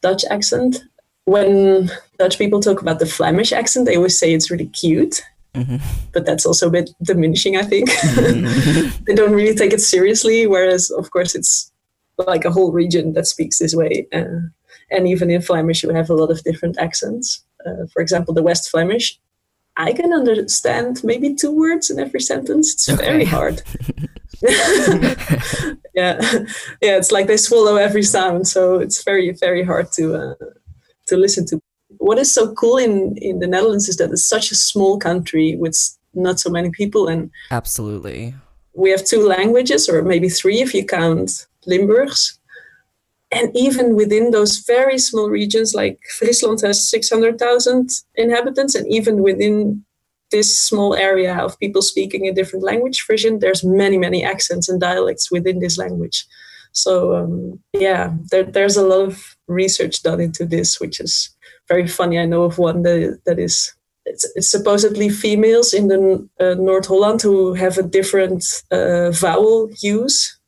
Dutch 0.00 0.24
accent. 0.30 0.82
When 1.24 1.90
Dutch 2.18 2.38
people 2.38 2.60
talk 2.60 2.80
about 2.80 3.00
the 3.00 3.06
Flemish 3.06 3.52
accent, 3.52 3.86
they 3.86 3.96
always 3.96 4.18
say 4.18 4.32
it's 4.32 4.50
really 4.50 4.66
cute. 4.66 5.22
Mm-hmm. 5.54 5.76
But 6.12 6.24
that's 6.24 6.46
also 6.46 6.68
a 6.68 6.70
bit 6.70 6.90
diminishing, 7.02 7.56
I 7.56 7.62
think. 7.62 7.90
Mm-hmm. 7.90 9.04
they 9.06 9.14
don't 9.14 9.32
really 9.32 9.54
take 9.54 9.72
it 9.72 9.80
seriously. 9.80 10.46
Whereas, 10.46 10.90
of 10.90 11.10
course, 11.10 11.34
it's 11.34 11.70
like 12.16 12.44
a 12.44 12.50
whole 12.50 12.72
region 12.72 13.12
that 13.12 13.26
speaks 13.26 13.58
this 13.58 13.74
way. 13.74 14.06
Uh, 14.12 14.48
and 14.90 15.06
even 15.06 15.30
in 15.30 15.42
Flemish, 15.42 15.82
you 15.82 15.90
have 15.90 16.10
a 16.10 16.14
lot 16.14 16.30
of 16.30 16.42
different 16.44 16.78
accents. 16.78 17.44
Uh, 17.66 17.86
for 17.92 18.00
example, 18.00 18.32
the 18.32 18.42
West 18.42 18.70
Flemish 18.70 19.18
I 19.78 19.92
can 19.92 20.12
understand 20.12 21.02
maybe 21.04 21.34
two 21.34 21.52
words 21.52 21.88
in 21.88 22.00
every 22.00 22.20
sentence. 22.20 22.74
It's 22.74 22.88
okay. 22.88 23.04
very 23.04 23.24
hard. 23.24 23.62
yeah, 25.94 26.20
yeah. 26.82 26.96
It's 26.96 27.12
like 27.12 27.28
they 27.28 27.36
swallow 27.36 27.76
every 27.76 28.02
sound, 28.02 28.48
so 28.48 28.80
it's 28.80 29.04
very, 29.04 29.30
very 29.30 29.64
hard 29.64 29.92
to 29.92 30.14
uh, 30.16 30.34
to 31.06 31.16
listen 31.16 31.46
to. 31.46 31.60
What 31.98 32.18
is 32.18 32.32
so 32.32 32.52
cool 32.54 32.76
in 32.76 33.16
in 33.18 33.38
the 33.38 33.46
Netherlands 33.46 33.88
is 33.88 33.96
that 33.96 34.10
it's 34.10 34.28
such 34.28 34.50
a 34.50 34.56
small 34.56 34.98
country 34.98 35.56
with 35.56 35.76
not 36.12 36.40
so 36.40 36.50
many 36.50 36.70
people, 36.70 37.06
and 37.06 37.30
absolutely, 37.50 38.34
we 38.74 38.90
have 38.90 39.04
two 39.04 39.26
languages, 39.26 39.88
or 39.88 40.02
maybe 40.02 40.28
three 40.28 40.60
if 40.60 40.74
you 40.74 40.84
count 40.84 41.46
Limburgs. 41.66 42.37
And 43.30 43.50
even 43.54 43.94
within 43.94 44.30
those 44.30 44.58
very 44.58 44.98
small 44.98 45.28
regions, 45.28 45.74
like 45.74 46.00
Friesland 46.18 46.60
has 46.62 46.88
600,000 46.88 47.90
inhabitants, 48.14 48.74
and 48.74 48.86
even 48.90 49.22
within 49.22 49.84
this 50.30 50.58
small 50.58 50.94
area 50.94 51.36
of 51.36 51.58
people 51.58 51.82
speaking 51.82 52.26
a 52.26 52.32
different 52.32 52.64
language, 52.64 53.00
Frisian, 53.00 53.38
there's 53.38 53.64
many, 53.64 53.98
many 53.98 54.24
accents 54.24 54.68
and 54.68 54.80
dialects 54.80 55.30
within 55.30 55.58
this 55.58 55.78
language. 55.78 56.26
So 56.72 57.14
um, 57.16 57.60
yeah, 57.72 58.14
there, 58.30 58.44
there's 58.44 58.76
a 58.76 58.86
lot 58.86 59.08
of 59.08 59.36
research 59.46 60.02
done 60.02 60.20
into 60.20 60.44
this, 60.46 60.80
which 60.80 61.00
is 61.00 61.30
very 61.66 61.86
funny. 61.86 62.18
I 62.18 62.26
know 62.26 62.42
of 62.42 62.58
one 62.58 62.82
that, 62.82 63.20
that 63.26 63.38
is 63.38 63.74
it's, 64.04 64.26
it's 64.36 64.48
supposedly 64.48 65.10
females 65.10 65.74
in 65.74 65.88
the 65.88 66.26
uh, 66.40 66.54
North 66.54 66.86
Holland 66.86 67.20
who 67.20 67.52
have 67.54 67.76
a 67.76 67.82
different 67.82 68.44
uh, 68.70 69.10
vowel 69.10 69.68
use 69.82 70.38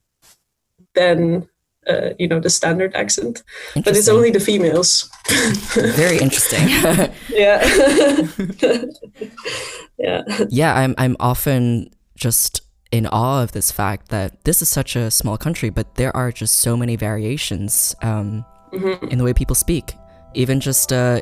than 0.95 1.47
uh, 1.87 2.11
you 2.19 2.29
know 2.29 2.41
the 2.41 2.51
standard 2.51 2.95
accent, 2.95 3.43
but 3.75 3.97
it's 3.97 4.09
only 4.09 4.31
the 4.31 4.41
females. 4.41 5.11
Very 5.75 6.19
interesting. 6.19 6.69
yeah, 7.29 7.65
yeah, 9.99 10.23
yeah. 10.49 10.75
I'm 10.75 10.95
I'm 10.99 11.17
often 11.21 11.91
just 12.17 12.63
in 12.93 13.07
awe 13.07 13.43
of 13.43 13.53
this 13.53 13.71
fact 13.71 14.09
that 14.09 14.45
this 14.45 14.61
is 14.61 14.69
such 14.69 14.97
a 14.97 15.11
small 15.11 15.39
country, 15.39 15.71
but 15.71 15.95
there 15.95 16.15
are 16.17 16.31
just 16.33 16.59
so 16.59 16.77
many 16.77 16.97
variations 16.97 17.95
um, 18.03 18.45
mm-hmm. 18.73 19.07
in 19.09 19.19
the 19.19 19.25
way 19.25 19.33
people 19.33 19.55
speak. 19.55 19.95
Even 20.35 20.61
just 20.61 20.93
uh, 20.93 21.21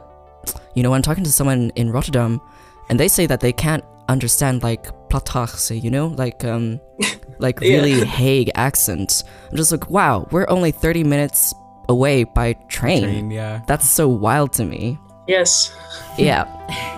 you 0.74 0.82
know, 0.82 0.90
when 0.90 0.98
I'm 0.98 1.02
talking 1.02 1.24
to 1.24 1.32
someone 1.32 1.70
in 1.76 1.90
Rotterdam, 1.90 2.40
and 2.88 2.98
they 2.98 3.08
say 3.08 3.26
that 3.26 3.40
they 3.40 3.52
can't 3.52 3.84
understand 4.08 4.62
like 4.62 4.86
Plattdutch, 5.08 5.82
you 5.82 5.90
know, 5.90 6.08
like 6.08 6.44
um, 6.44 6.80
like 7.38 7.60
really 7.60 7.92
yeah. 7.92 8.04
Hague 8.04 8.50
accent. 8.54 9.24
I'm 9.50 9.56
just 9.56 9.72
like, 9.72 9.90
wow, 9.90 10.26
we're 10.30 10.48
only 10.48 10.70
30 10.70 11.04
minutes 11.04 11.54
away 11.88 12.24
by 12.24 12.54
train. 12.68 13.02
train 13.02 13.30
yeah. 13.30 13.62
That's 13.66 13.88
so 13.88 14.08
wild 14.08 14.52
to 14.54 14.64
me. 14.64 14.98
Yes. 15.26 15.72
Yeah. 16.16 16.94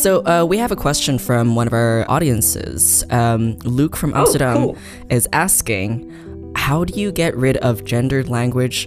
So 0.00 0.24
uh, 0.24 0.46
we 0.46 0.56
have 0.56 0.72
a 0.72 0.76
question 0.76 1.18
from 1.18 1.54
one 1.54 1.66
of 1.66 1.74
our 1.74 2.10
audiences. 2.10 3.04
Um, 3.10 3.58
Luke 3.64 3.94
from 3.96 4.14
oh, 4.14 4.20
Amsterdam 4.20 4.56
oh, 4.56 4.66
cool. 4.72 4.78
is 5.10 5.28
asking, 5.34 6.10
how 6.56 6.84
do 6.84 6.98
you 6.98 7.12
get 7.12 7.36
rid 7.36 7.58
of 7.58 7.84
gendered 7.84 8.30
language 8.30 8.86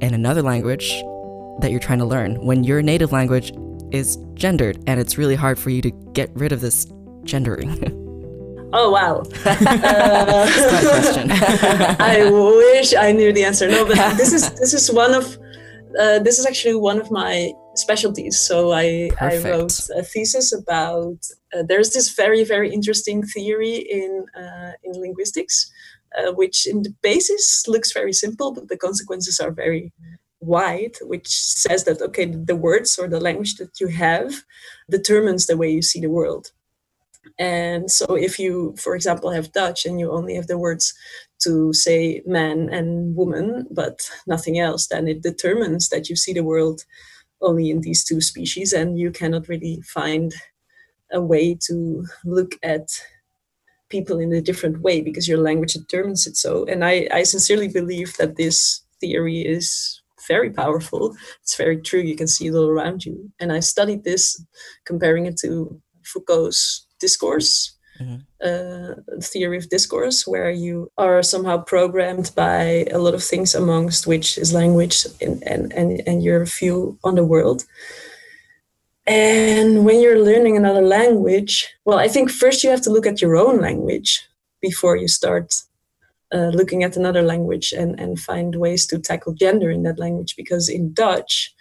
in 0.00 0.14
another 0.14 0.40
language 0.40 0.88
that 1.60 1.70
you're 1.70 1.80
trying 1.80 1.98
to 1.98 2.06
learn 2.06 2.42
when 2.46 2.64
your 2.64 2.80
native 2.80 3.12
language 3.12 3.52
is 3.92 4.16
gendered 4.32 4.82
and 4.86 4.98
it's 4.98 5.18
really 5.18 5.34
hard 5.34 5.58
for 5.58 5.68
you 5.68 5.82
to 5.82 5.90
get 6.14 6.30
rid 6.32 6.50
of 6.50 6.62
this 6.62 6.86
gendering? 7.24 8.00
Oh 8.76 8.90
wow! 8.90 9.22
uh, 9.44 10.46
I 12.00 12.28
wish 12.28 12.92
I 12.92 13.12
knew 13.12 13.32
the 13.32 13.44
answer. 13.44 13.68
No, 13.68 13.86
but 13.86 14.16
this 14.16 14.32
is 14.32 14.50
this 14.54 14.74
is 14.74 14.90
one 14.90 15.14
of 15.14 15.38
uh, 15.96 16.18
this 16.18 16.40
is 16.40 16.46
actually 16.46 16.74
one 16.74 17.00
of 17.00 17.08
my 17.08 17.52
specialties. 17.74 18.38
So 18.38 18.72
I, 18.72 19.10
I 19.20 19.38
wrote 19.38 19.78
a 19.96 20.02
thesis 20.02 20.52
about. 20.52 21.18
Uh, 21.54 21.62
there's 21.68 21.90
this 21.90 22.14
very 22.14 22.44
very 22.44 22.72
interesting 22.72 23.22
theory 23.22 23.76
in 23.76 24.26
uh, 24.36 24.72
in 24.82 25.00
linguistics, 25.00 25.70
uh, 26.18 26.32
which 26.32 26.66
in 26.66 26.82
the 26.82 26.94
basis 27.02 27.64
looks 27.68 27.92
very 27.92 28.12
simple, 28.12 28.52
but 28.52 28.68
the 28.68 28.76
consequences 28.76 29.40
are 29.40 29.50
very 29.50 29.92
wide. 30.40 30.96
Which 31.02 31.28
says 31.28 31.84
that 31.84 32.00
okay, 32.02 32.26
the 32.26 32.56
words 32.56 32.98
or 32.98 33.08
the 33.08 33.20
language 33.20 33.56
that 33.56 33.80
you 33.80 33.88
have 33.88 34.32
determines 34.90 35.46
the 35.46 35.56
way 35.56 35.70
you 35.70 35.82
see 35.82 36.00
the 36.00 36.10
world. 36.10 36.52
And 37.38 37.90
so, 37.90 38.14
if 38.14 38.38
you, 38.38 38.74
for 38.78 38.94
example, 38.94 39.30
have 39.30 39.52
Dutch 39.52 39.86
and 39.86 39.98
you 39.98 40.12
only 40.12 40.34
have 40.34 40.46
the 40.46 40.58
words 40.58 40.94
to 41.42 41.72
say 41.72 42.22
man 42.26 42.68
and 42.70 43.16
woman, 43.16 43.66
but 43.70 44.08
nothing 44.26 44.58
else, 44.58 44.86
then 44.86 45.08
it 45.08 45.22
determines 45.22 45.88
that 45.88 46.08
you 46.08 46.16
see 46.16 46.32
the 46.32 46.44
world 46.44 46.84
only 47.44 47.70
in 47.70 47.80
these 47.80 48.04
two 48.04 48.20
species, 48.20 48.72
and 48.72 48.98
you 48.98 49.10
cannot 49.10 49.48
really 49.48 49.80
find 49.82 50.34
a 51.12 51.20
way 51.20 51.56
to 51.66 52.04
look 52.24 52.56
at 52.62 52.88
people 53.88 54.18
in 54.18 54.32
a 54.32 54.40
different 54.40 54.80
way 54.80 55.00
because 55.00 55.28
your 55.28 55.38
language 55.38 55.74
determines 55.74 56.26
it 56.26 56.36
so. 56.36 56.64
And 56.64 56.84
I, 56.84 57.08
I 57.12 57.22
sincerely 57.22 57.68
believe 57.68 58.16
that 58.16 58.36
this 58.36 58.82
theory 59.00 59.40
is 59.42 60.00
very 60.26 60.50
powerful. 60.50 61.14
It's 61.42 61.56
very 61.56 61.80
true. 61.80 62.00
You 62.00 62.16
can 62.16 62.26
see 62.26 62.46
it 62.46 62.54
all 62.54 62.68
around 62.68 63.04
you. 63.04 63.30
And 63.38 63.52
I 63.52 63.60
studied 63.60 64.04
this, 64.04 64.42
comparing 64.84 65.26
it 65.26 65.36
to 65.38 65.80
Foucault's 66.02 66.86
discourse 66.98 67.73
mm-hmm. 68.00 68.16
uh, 68.44 69.20
theory 69.22 69.58
of 69.58 69.68
discourse, 69.68 70.26
where 70.26 70.50
you 70.50 70.90
are 70.98 71.22
somehow 71.22 71.58
programmed 71.58 72.30
by 72.34 72.86
a 72.90 72.98
lot 72.98 73.14
of 73.14 73.22
things, 73.22 73.54
amongst 73.54 74.06
which 74.06 74.38
is 74.38 74.52
language 74.52 75.06
and, 75.20 75.42
and, 75.46 75.72
and, 75.72 76.02
and 76.06 76.22
your 76.22 76.44
view 76.44 76.98
on 77.04 77.14
the 77.14 77.24
world. 77.24 77.64
And 79.06 79.84
when 79.84 80.00
you're 80.00 80.24
learning 80.24 80.56
another 80.56 80.80
language, 80.80 81.68
well, 81.84 81.98
I 81.98 82.08
think 82.08 82.30
first 82.30 82.64
you 82.64 82.70
have 82.70 82.80
to 82.82 82.90
look 82.90 83.06
at 83.06 83.20
your 83.20 83.36
own 83.36 83.60
language 83.60 84.26
before 84.60 84.96
you 84.96 85.08
start 85.08 85.54
uh, 86.32 86.48
looking 86.48 86.82
at 86.82 86.96
another 86.96 87.22
language 87.22 87.72
and, 87.72 88.00
and 88.00 88.18
find 88.18 88.56
ways 88.56 88.86
to 88.86 88.98
tackle 88.98 89.34
gender 89.34 89.70
in 89.70 89.82
that 89.82 89.98
language. 89.98 90.34
Because 90.36 90.70
in 90.70 90.94
Dutch, 90.94 91.54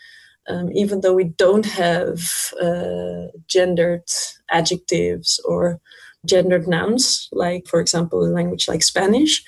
um, 0.47 0.71
even 0.73 1.01
though 1.01 1.13
we 1.13 1.25
don't 1.25 1.65
have 1.65 2.53
uh, 2.61 3.27
gendered 3.47 4.03
adjectives 4.49 5.39
or 5.45 5.79
gendered 6.25 6.67
nouns, 6.67 7.29
like, 7.31 7.67
for 7.67 7.79
example, 7.79 8.23
a 8.23 8.27
language 8.27 8.67
like 8.67 8.83
Spanish, 8.83 9.43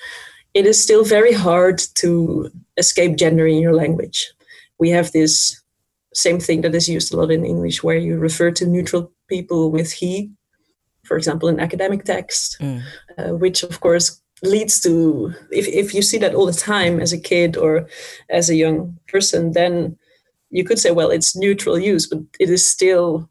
it 0.54 0.66
is 0.66 0.82
still 0.82 1.04
very 1.04 1.32
hard 1.32 1.78
to 1.94 2.50
escape 2.76 3.16
gender 3.16 3.46
in 3.46 3.58
your 3.58 3.74
language. 3.74 4.32
We 4.78 4.90
have 4.90 5.12
this 5.12 5.62
same 6.14 6.40
thing 6.40 6.62
that 6.62 6.74
is 6.74 6.88
used 6.88 7.12
a 7.12 7.16
lot 7.16 7.30
in 7.30 7.44
English, 7.44 7.82
where 7.82 7.98
you 7.98 8.18
refer 8.18 8.50
to 8.52 8.66
neutral 8.66 9.12
people 9.28 9.70
with 9.70 9.92
he, 9.92 10.30
for 11.04 11.16
example, 11.16 11.48
in 11.48 11.60
academic 11.60 12.04
text, 12.04 12.58
mm. 12.60 12.82
uh, 13.18 13.34
which 13.36 13.62
of 13.62 13.80
course 13.80 14.20
leads 14.42 14.80
to, 14.80 15.32
if, 15.50 15.66
if 15.68 15.94
you 15.94 16.02
see 16.02 16.18
that 16.18 16.34
all 16.34 16.46
the 16.46 16.52
time 16.52 17.00
as 17.00 17.12
a 17.12 17.20
kid 17.20 17.56
or 17.56 17.88
as 18.28 18.50
a 18.50 18.56
young 18.56 18.98
person, 19.08 19.52
then 19.52 19.96
you 20.50 20.64
could 20.64 20.78
say, 20.78 20.90
well, 20.90 21.10
it's 21.10 21.36
neutral 21.36 21.78
use, 21.78 22.06
but 22.06 22.20
it 22.38 22.50
is 22.50 22.66
still 22.66 23.28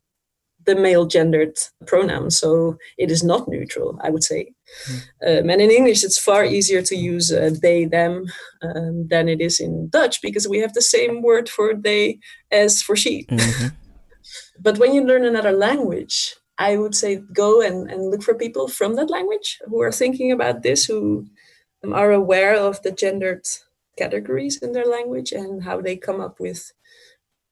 the 0.65 0.75
male 0.75 1.05
gendered 1.05 1.57
pronoun. 1.85 2.31
So 2.31 2.77
it 2.97 3.11
is 3.11 3.23
not 3.23 3.47
neutral, 3.47 3.99
I 4.03 4.09
would 4.09 4.23
say. 4.23 4.53
Mm. 4.89 5.43
Um, 5.43 5.49
and 5.49 5.61
in 5.61 5.71
English, 5.71 6.03
it's 6.03 6.17
far 6.17 6.43
easier 6.43 6.81
to 6.81 6.95
use 6.95 7.31
uh, 7.31 7.51
they, 7.61 7.85
them 7.85 8.25
um, 8.61 9.07
than 9.07 9.29
it 9.29 9.41
is 9.41 9.59
in 9.59 9.89
Dutch 9.89 10.21
because 10.21 10.47
we 10.47 10.59
have 10.59 10.73
the 10.73 10.81
same 10.81 11.21
word 11.21 11.49
for 11.49 11.73
they 11.73 12.19
as 12.51 12.81
for 12.81 12.95
she. 12.95 13.25
Mm-hmm. 13.25 13.67
but 14.59 14.77
when 14.77 14.93
you 14.93 15.03
learn 15.03 15.25
another 15.25 15.51
language, 15.51 16.35
I 16.57 16.77
would 16.77 16.95
say 16.95 17.17
go 17.33 17.61
and, 17.61 17.89
and 17.91 18.09
look 18.09 18.23
for 18.23 18.33
people 18.33 18.67
from 18.67 18.95
that 18.95 19.09
language 19.09 19.59
who 19.67 19.81
are 19.81 19.91
thinking 19.91 20.31
about 20.31 20.63
this, 20.63 20.85
who 20.85 21.27
are 21.93 22.11
aware 22.11 22.55
of 22.55 22.81
the 22.81 22.91
gendered 22.91 23.45
categories 23.97 24.61
in 24.61 24.73
their 24.73 24.85
language 24.85 25.31
and 25.31 25.63
how 25.63 25.81
they 25.81 25.95
come 25.95 26.19
up 26.19 26.39
with 26.39 26.71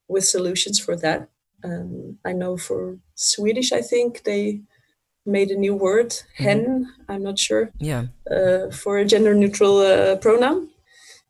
with 0.07 0.25
solutions 0.25 0.79
for 0.79 0.95
that 0.97 1.29
um, 1.63 2.17
I 2.25 2.33
know 2.33 2.57
for 2.57 2.97
Swedish, 3.15 3.71
I 3.71 3.81
think 3.81 4.23
they 4.23 4.61
made 5.25 5.51
a 5.51 5.55
new 5.55 5.75
word, 5.75 6.09
mm-hmm. 6.09 6.43
hen. 6.43 6.93
I'm 7.07 7.23
not 7.23 7.39
sure. 7.39 7.71
Yeah. 7.79 8.07
Uh, 8.29 8.69
for 8.71 8.97
a 8.97 9.05
gender 9.05 9.33
neutral 9.33 9.77
uh, 9.77 10.17
pronoun. 10.17 10.69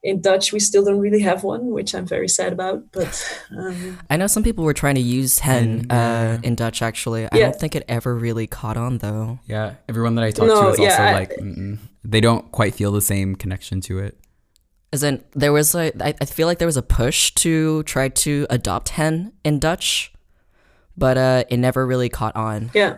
In 0.06 0.20
Dutch, 0.20 0.52
we 0.52 0.60
still 0.60 0.84
don't 0.84 1.00
really 1.00 1.22
have 1.22 1.46
one, 1.46 1.68
which 1.68 1.96
I'm 1.96 2.06
very 2.06 2.28
sad 2.28 2.52
about. 2.52 2.92
But 2.92 3.42
um, 3.58 4.00
I 4.10 4.18
know 4.18 4.28
some 4.28 4.44
people 4.44 4.66
were 4.66 4.74
trying 4.74 4.96
to 4.96 5.02
use 5.02 5.40
hen 5.40 5.90
uh, 5.90 6.40
in 6.44 6.56
Dutch. 6.56 6.82
Actually, 6.82 7.24
I 7.26 7.30
yeah. 7.38 7.44
don't 7.46 7.56
think 7.56 7.74
it 7.74 7.86
ever 7.88 8.14
really 8.14 8.46
caught 8.46 8.76
on, 8.76 8.98
though. 8.98 9.40
Yeah, 9.46 9.76
everyone 9.88 10.16
that 10.16 10.26
I 10.26 10.32
talked 10.32 10.50
no, 10.50 10.62
to 10.62 10.68
is 10.72 10.80
also 10.80 10.84
yeah, 10.84 11.14
like, 11.14 11.32
I, 11.42 11.78
they 12.04 12.20
don't 12.20 12.52
quite 12.52 12.76
feel 12.76 12.92
the 12.92 13.02
same 13.02 13.38
connection 13.38 13.80
to 13.82 14.00
it. 14.00 14.20
As 14.92 15.04
in, 15.04 15.24
there 15.34 15.54
was 15.54 15.74
like, 15.74 15.94
I, 16.02 16.14
I 16.20 16.26
feel 16.26 16.48
like 16.48 16.60
there 16.60 16.68
was 16.68 16.78
a 16.78 16.84
push 16.84 17.32
to 17.36 17.84
try 17.84 18.10
to 18.10 18.46
adopt 18.50 18.90
hen 18.90 19.32
in 19.46 19.58
Dutch 19.58 20.13
but 20.98 21.18
uh, 21.18 21.44
it 21.50 21.58
never 21.58 21.86
really 21.86 22.10
caught 22.10 22.36
on. 22.36 22.72
Yeah. 22.74 22.98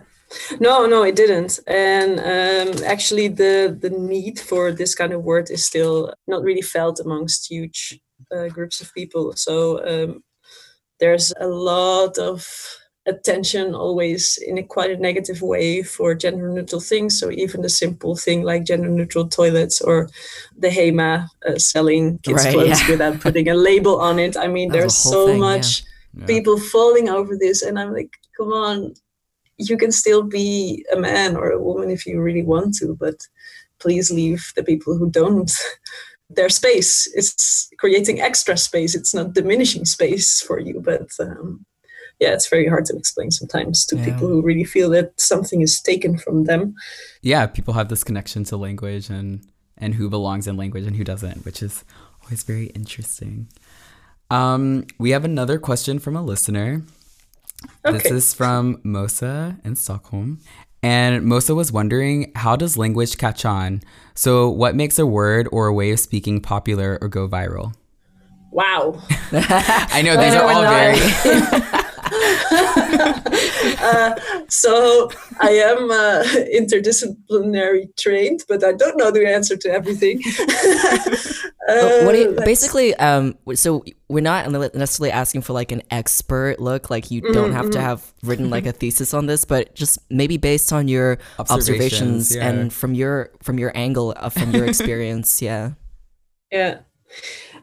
No, 0.60 0.86
no, 0.86 1.04
it 1.04 1.16
didn't. 1.16 1.60
And 1.68 2.20
um, 2.20 2.84
actually, 2.84 3.28
the 3.28 3.78
the 3.80 3.92
need 3.92 4.40
for 4.40 4.72
this 4.72 4.96
kind 4.96 5.14
of 5.14 5.24
word 5.24 5.50
is 5.50 5.64
still 5.64 6.14
not 6.28 6.44
really 6.44 6.62
felt 6.62 7.00
amongst 7.00 7.50
huge 7.50 8.00
uh, 8.36 8.48
groups 8.48 8.82
of 8.82 8.94
people. 8.94 9.34
So 9.36 9.86
um, 9.86 10.24
there's 11.00 11.32
a 11.40 11.48
lot 11.48 12.18
of 12.18 12.48
attention 13.08 13.76
always 13.76 14.40
in 14.48 14.58
a 14.58 14.64
quite 14.64 14.90
a 14.90 14.98
negative 14.98 15.42
way 15.42 15.84
for 15.84 16.16
gender 16.16 16.50
neutral 16.50 16.82
things. 16.82 17.20
So 17.20 17.30
even 17.32 17.62
the 17.62 17.70
simple 17.70 18.16
thing 18.16 18.42
like 18.42 18.66
gender 18.66 18.90
neutral 18.90 19.28
toilets 19.28 19.80
or 19.80 20.10
the 20.58 20.70
HEMA 20.70 21.28
uh, 21.48 21.58
selling 21.58 22.18
kids' 22.24 22.46
right, 22.46 22.54
clothes 22.54 22.82
yeah. 22.82 22.90
without 22.90 23.20
putting 23.22 23.48
a 23.48 23.54
label 23.54 24.02
on 24.02 24.18
it. 24.18 24.36
I 24.36 24.48
mean, 24.48 24.72
there's 24.72 24.98
so 24.98 25.28
thing, 25.28 25.40
much 25.40 25.82
yeah. 25.82 25.88
People 26.28 26.60
falling 26.60 27.10
over 27.10 27.38
this, 27.38 27.62
and 27.62 27.80
I'm 27.80 27.94
like, 27.94 28.12
come 28.38 28.52
on, 28.52 28.94
you 29.58 29.78
can 29.78 29.92
still 29.92 30.24
be 30.24 30.86
a 30.92 30.98
man 30.98 31.36
or 31.36 31.52
a 31.52 31.62
woman 31.62 31.90
if 31.90 32.06
you 32.06 32.22
really 32.22 32.44
want 32.44 32.76
to, 32.76 32.96
but 33.00 33.16
please 33.80 34.12
leave 34.12 34.52
the 34.56 34.64
people 34.64 34.98
who 34.98 35.10
don't 35.10 35.52
their 36.30 36.50
space. 36.50 37.08
It's 37.14 37.70
creating 37.78 38.22
extra 38.22 38.58
space. 38.58 38.96
It's 38.96 39.14
not 39.14 39.34
diminishing 39.34 39.86
space 39.86 40.42
for 40.42 40.60
you, 40.60 40.82
but 40.84 41.10
um, 41.20 41.66
yeah, 42.20 42.34
it's 42.34 42.50
very 42.50 42.68
hard 42.68 42.86
to 42.86 42.98
explain 42.98 43.32
sometimes 43.32 43.86
to 43.88 43.98
yeah. 43.98 44.06
people 44.06 44.28
who 44.28 44.42
really 44.42 44.64
feel 44.64 44.90
that 44.92 45.20
something 45.20 45.62
is 45.62 45.82
taken 45.82 46.18
from 46.18 46.46
them. 46.46 46.76
Yeah, 47.22 47.46
people 47.48 47.74
have 47.74 47.90
this 47.90 48.04
connection 48.04 48.44
to 48.46 48.58
language 48.58 49.10
and 49.10 49.42
and 49.78 49.94
who 49.96 50.10
belongs 50.10 50.48
in 50.48 50.56
language 50.56 50.86
and 50.86 50.96
who 50.96 51.04
doesn't, 51.04 51.44
which 51.44 51.62
is 51.62 51.84
always 52.24 52.44
very 52.44 52.68
interesting. 52.68 53.50
Um, 54.30 54.86
we 54.98 55.12
have 55.12 55.26
another 55.26 55.60
question 55.60 56.00
from 56.00 56.16
a 56.16 56.22
listener. 56.22 56.84
Okay. 57.86 57.98
This 57.98 58.12
is 58.12 58.34
from 58.34 58.78
Mosa 58.78 59.60
in 59.66 59.76
Stockholm. 59.76 60.40
And 60.84 61.24
Mosa 61.24 61.56
was 61.56 61.72
wondering 61.72 62.32
how 62.36 62.56
does 62.56 62.78
language 62.78 63.18
catch 63.18 63.44
on? 63.44 63.82
So, 64.14 64.50
what 64.50 64.76
makes 64.76 65.00
a 65.00 65.06
word 65.06 65.50
or 65.52 65.68
a 65.68 65.74
way 65.74 65.92
of 65.92 66.00
speaking 66.00 66.42
popular 66.42 67.00
or 67.02 67.08
go 67.08 67.28
viral? 67.28 67.74
Wow. 68.52 69.02
I 69.32 70.02
know 70.06 70.16
these 70.16 70.36
are 70.36 70.50
all 70.50 70.62
very. 70.62 71.82
uh, 73.82 74.16
so 74.48 75.10
I 75.40 75.50
am 75.52 75.90
uh, 75.90 76.24
interdisciplinary 76.54 77.96
trained, 77.98 78.44
but 78.48 78.64
I 78.64 78.74
don't 78.74 78.98
know 78.98 79.12
the 79.12 79.28
answer 79.28 79.58
to 79.58 79.70
everything. 79.70 80.22
uh, 81.68 82.06
what 82.06 82.18
you, 82.18 82.38
basically, 82.46 82.94
um, 82.96 83.36
so 83.56 83.84
we're 84.08 84.22
not 84.22 84.52
necessarily 84.52 85.12
asking 85.12 85.42
for 85.42 85.54
like 85.54 85.72
an 85.72 85.82
expert 85.90 86.60
look. 86.60 86.90
Like 86.90 87.10
you 87.10 87.22
don't 87.22 87.36
mm-hmm. 87.36 87.54
have 87.54 87.72
to 87.72 87.78
mm-hmm. 87.78 87.88
have 87.88 88.14
written 88.24 88.50
like 88.50 88.66
a 88.66 88.72
thesis 88.82 89.14
on 89.14 89.26
this, 89.26 89.46
but 89.46 89.74
just 89.74 89.98
maybe 90.10 90.38
based 90.38 90.72
on 90.72 90.88
your 90.88 91.18
observations, 91.40 91.52
observations 91.52 92.36
yeah. 92.36 92.48
and 92.48 92.74
from 92.74 92.94
your 92.94 93.32
from 93.42 93.58
your 93.58 93.72
angle, 93.76 94.14
uh, 94.18 94.30
from 94.30 94.52
your 94.52 94.66
experience, 94.66 95.42
yeah. 95.42 95.72
Yeah. 96.52 96.80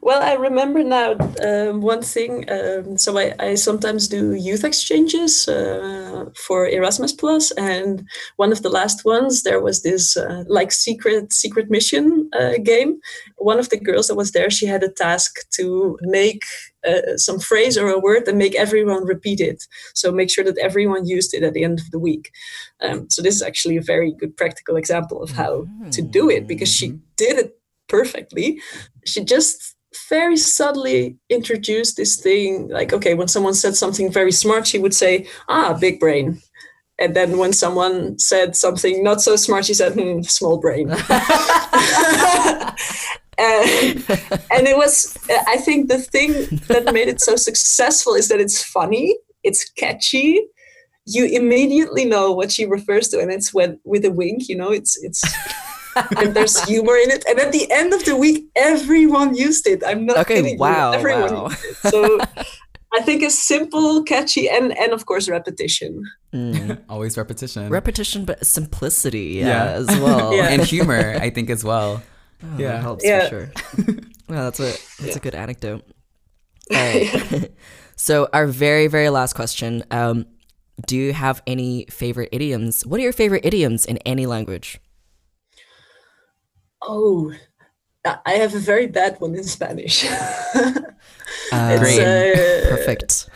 Well, 0.05 0.21
I 0.21 0.33
remember 0.33 0.83
now 0.83 1.13
um, 1.45 1.81
one 1.81 2.03
thing. 2.03 2.51
Um, 2.51 2.99
so 2.99 3.17
I, 3.17 3.35
I, 3.39 3.55
sometimes 3.55 4.09
do 4.09 4.35
youth 4.35 4.65
exchanges 4.65 5.47
uh, 5.47 6.25
for 6.35 6.67
Erasmus 6.67 7.13
Plus, 7.13 7.53
and 7.53 8.05
one 8.35 8.51
of 8.51 8.63
the 8.63 8.69
last 8.69 9.05
ones 9.05 9.45
there 9.45 9.61
was 9.61 9.83
this 9.83 10.17
uh, 10.17 10.43
like 10.49 10.73
secret 10.73 11.33
secret 11.33 11.71
mission 11.71 12.29
uh, 12.33 12.55
game. 12.65 12.99
One 13.37 13.61
of 13.61 13.69
the 13.69 13.79
girls 13.79 14.09
that 14.09 14.17
was 14.17 14.33
there, 14.33 14.51
she 14.51 14.67
had 14.67 14.83
a 14.83 14.89
task 14.89 15.49
to 15.51 15.97
make 16.03 16.43
uh, 16.85 17.17
some 17.17 17.39
phrase 17.39 17.79
or 17.79 17.89
a 17.89 18.01
word 18.01 18.27
and 18.27 18.39
make 18.39 18.57
everyone 18.57 19.05
repeat 19.07 19.39
it. 19.41 19.69
So 19.95 20.11
make 20.11 20.33
sure 20.33 20.43
that 20.43 20.59
everyone 20.59 21.07
used 21.07 21.33
it 21.33 21.45
at 21.45 21.55
the 21.55 21.63
end 21.63 21.79
of 21.79 21.93
the 21.93 22.01
week. 22.01 22.33
Um, 22.81 23.09
so 23.09 23.23
this 23.23 23.37
is 23.37 23.43
actually 23.43 23.77
a 23.77 23.83
very 23.83 24.11
good 24.11 24.37
practical 24.37 24.75
example 24.75 25.23
of 25.23 25.31
how 25.31 25.69
to 25.93 26.03
do 26.03 26.29
it 26.29 26.49
because 26.49 26.75
she 26.75 26.89
mm-hmm. 26.89 27.05
did 27.17 27.39
it 27.39 27.57
perfectly. 27.87 28.61
She 29.05 29.23
just 29.23 29.72
very 30.13 30.37
subtly 30.37 31.17
introduced 31.31 31.97
this 31.97 32.17
thing 32.17 32.69
like 32.69 32.93
okay 32.93 33.15
when 33.15 33.29
someone 33.29 33.55
said 33.55 33.75
something 33.75 34.13
very 34.13 34.31
smart 34.31 34.67
she 34.67 34.79
would 34.79 34.95
say 34.95 35.27
ah 35.49 35.77
big 35.81 35.99
brain. 35.99 36.41
And 37.01 37.17
then 37.17 37.39
when 37.39 37.53
someone 37.53 38.19
said 38.19 38.55
something 38.55 39.03
not 39.03 39.23
so 39.23 39.37
smart 39.37 39.65
she 39.65 39.75
said 39.75 39.95
hmm, 39.95 40.21
small 40.23 40.59
brain. 40.59 40.89
And, 43.39 44.05
and 44.55 44.69
it 44.71 44.77
was 44.77 45.17
i 45.55 45.57
think 45.57 45.89
the 45.89 45.99
thing 45.99 46.31
that 46.69 46.93
made 46.93 47.09
it 47.09 47.21
so 47.21 47.35
successful 47.35 48.15
is 48.15 48.29
that 48.29 48.41
it's 48.41 48.63
funny 48.63 49.17
it's 49.43 49.69
catchy. 49.71 50.41
You 51.07 51.25
immediately 51.25 52.05
know 52.05 52.31
what 52.31 52.53
she 52.53 52.65
refers 52.67 53.09
to 53.09 53.21
and 53.21 53.33
it's 53.33 53.53
when 53.53 53.81
with 53.85 54.05
a 54.05 54.11
wink 54.11 54.49
you 54.49 54.57
know 54.57 54.71
it's 54.71 55.03
it's 55.03 55.23
and 56.17 56.35
there's 56.35 56.63
humor 56.65 56.97
in 56.97 57.11
it. 57.11 57.25
And 57.29 57.39
at 57.39 57.53
the 57.53 57.71
end 57.71 57.93
of 57.93 58.05
the 58.05 58.17
week, 58.17 58.47
everyone 58.57 59.35
used 59.35 59.67
it. 59.67 59.83
I'm 59.87 60.07
not 60.07 60.19
okay. 60.19 60.43
Kidding 60.43 60.59
wow. 60.59 60.93
You. 60.93 60.99
Everyone 60.99 61.35
wow. 61.35 61.49
So 61.91 62.19
I 62.95 63.01
think 63.01 63.23
it's 63.23 63.39
simple, 63.39 64.03
catchy, 64.03 64.49
and 64.49 64.77
and 64.77 64.93
of 64.93 65.07
course 65.07 65.29
repetition. 65.29 66.05
Mm. 66.33 66.83
Always 66.89 67.17
repetition. 67.17 67.69
Repetition, 67.69 68.25
but 68.25 68.47
simplicity, 68.47 69.41
yeah, 69.41 69.47
yeah. 69.47 69.65
as 69.73 69.87
well, 70.01 70.35
yeah. 70.37 70.49
and 70.49 70.63
humor. 70.63 71.17
I 71.21 71.31
think 71.31 71.51
as 71.51 71.65
well. 71.65 72.03
Oh, 72.45 72.59
yeah, 72.59 72.73
that 72.73 72.83
helps 72.83 73.05
yeah. 73.05 73.29
for 73.29 73.29
sure. 73.29 73.51
well, 74.29 74.51
that's 74.51 74.59
a 74.59 74.63
that's 74.65 75.01
yeah. 75.01 75.15
a 75.15 75.19
good 75.21 75.37
anecdote. 75.37 75.85
All 76.73 76.77
right. 76.77 77.53
so 77.95 78.29
our 78.33 78.49
very 78.49 78.89
very 78.89 79.11
last 79.11 79.35
question. 79.35 79.85
Um, 79.93 80.27
do 80.85 80.97
you 80.97 81.13
have 81.13 81.41
any 81.47 81.87
favorite 81.89 82.31
idioms? 82.33 82.85
What 82.85 82.99
are 82.99 83.03
your 83.05 83.13
favorite 83.13 83.45
idioms 83.45 83.85
in 83.85 83.99
any 83.99 84.27
language? 84.27 84.81
Oh, 86.83 87.33
I 88.05 88.33
have 88.33 88.55
a 88.55 88.59
very 88.59 88.87
bad 88.87 89.21
one 89.21 89.35
in 89.35 89.45
Spanish. 89.45 90.05
uh, 90.55 91.79
great. 91.79 92.01
Uh, 92.01 92.69
Perfect. 92.69 93.31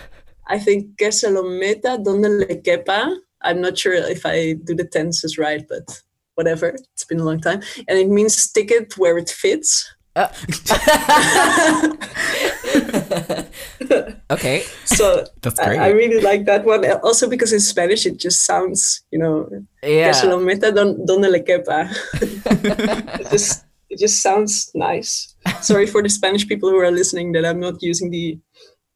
I 0.49 0.59
think 0.59 0.99
que 0.99 1.13
se 1.13 1.31
lo 1.31 1.43
meta 1.43 1.99
donde 2.03 2.29
le 2.29 2.57
quepa. 2.57 3.17
I'm 3.43 3.61
not 3.61 3.79
sure 3.79 3.95
if 3.95 4.27
I 4.27 4.55
do 4.55 4.75
the 4.75 4.85
tenses 4.85 5.39
right, 5.39 5.65
but 5.69 6.03
whatever. 6.35 6.77
It's 6.95 7.05
been 7.05 7.21
a 7.21 7.25
long 7.25 7.41
time. 7.41 7.63
And 7.89 7.99
it 7.99 8.09
means 8.09 8.37
stick 8.37 8.71
it 8.71 8.97
where 8.99 9.19
it 9.19 9.31
fits. 9.31 9.89
Uh. 10.17 10.33
okay. 14.31 14.63
So 14.87 15.27
that's 15.43 15.61
great. 15.61 15.79
I, 15.79 15.87
I, 15.87 15.89
really 15.91 16.23
like 16.23 16.47
that 16.47 16.65
one. 16.65 16.91
Also 17.05 17.29
because 17.29 17.53
in 17.53 17.61
Spanish 17.61 18.07
it 18.07 18.17
just 18.17 18.47
sounds, 18.47 19.05
you 19.11 19.19
know, 19.19 19.47
yeah. 19.83 20.07
que 20.07 20.15
se 20.15 20.27
lo 20.27 20.41
meta 20.41 20.73
donde 20.73 21.29
le 21.29 21.41
quepa. 21.41 21.91
it 23.21 23.31
just 23.31 23.67
it 23.91 23.99
just 23.99 24.23
sounds 24.23 24.71
nice. 24.75 25.35
Sorry 25.61 25.87
for 25.87 26.03
the 26.03 26.09
Spanish 26.09 26.49
people 26.49 26.71
who 26.71 26.79
are 26.79 26.91
listening 26.91 27.33
that 27.33 27.45
I'm 27.45 27.61
not 27.61 27.83
using 27.83 28.11
the 28.11 28.39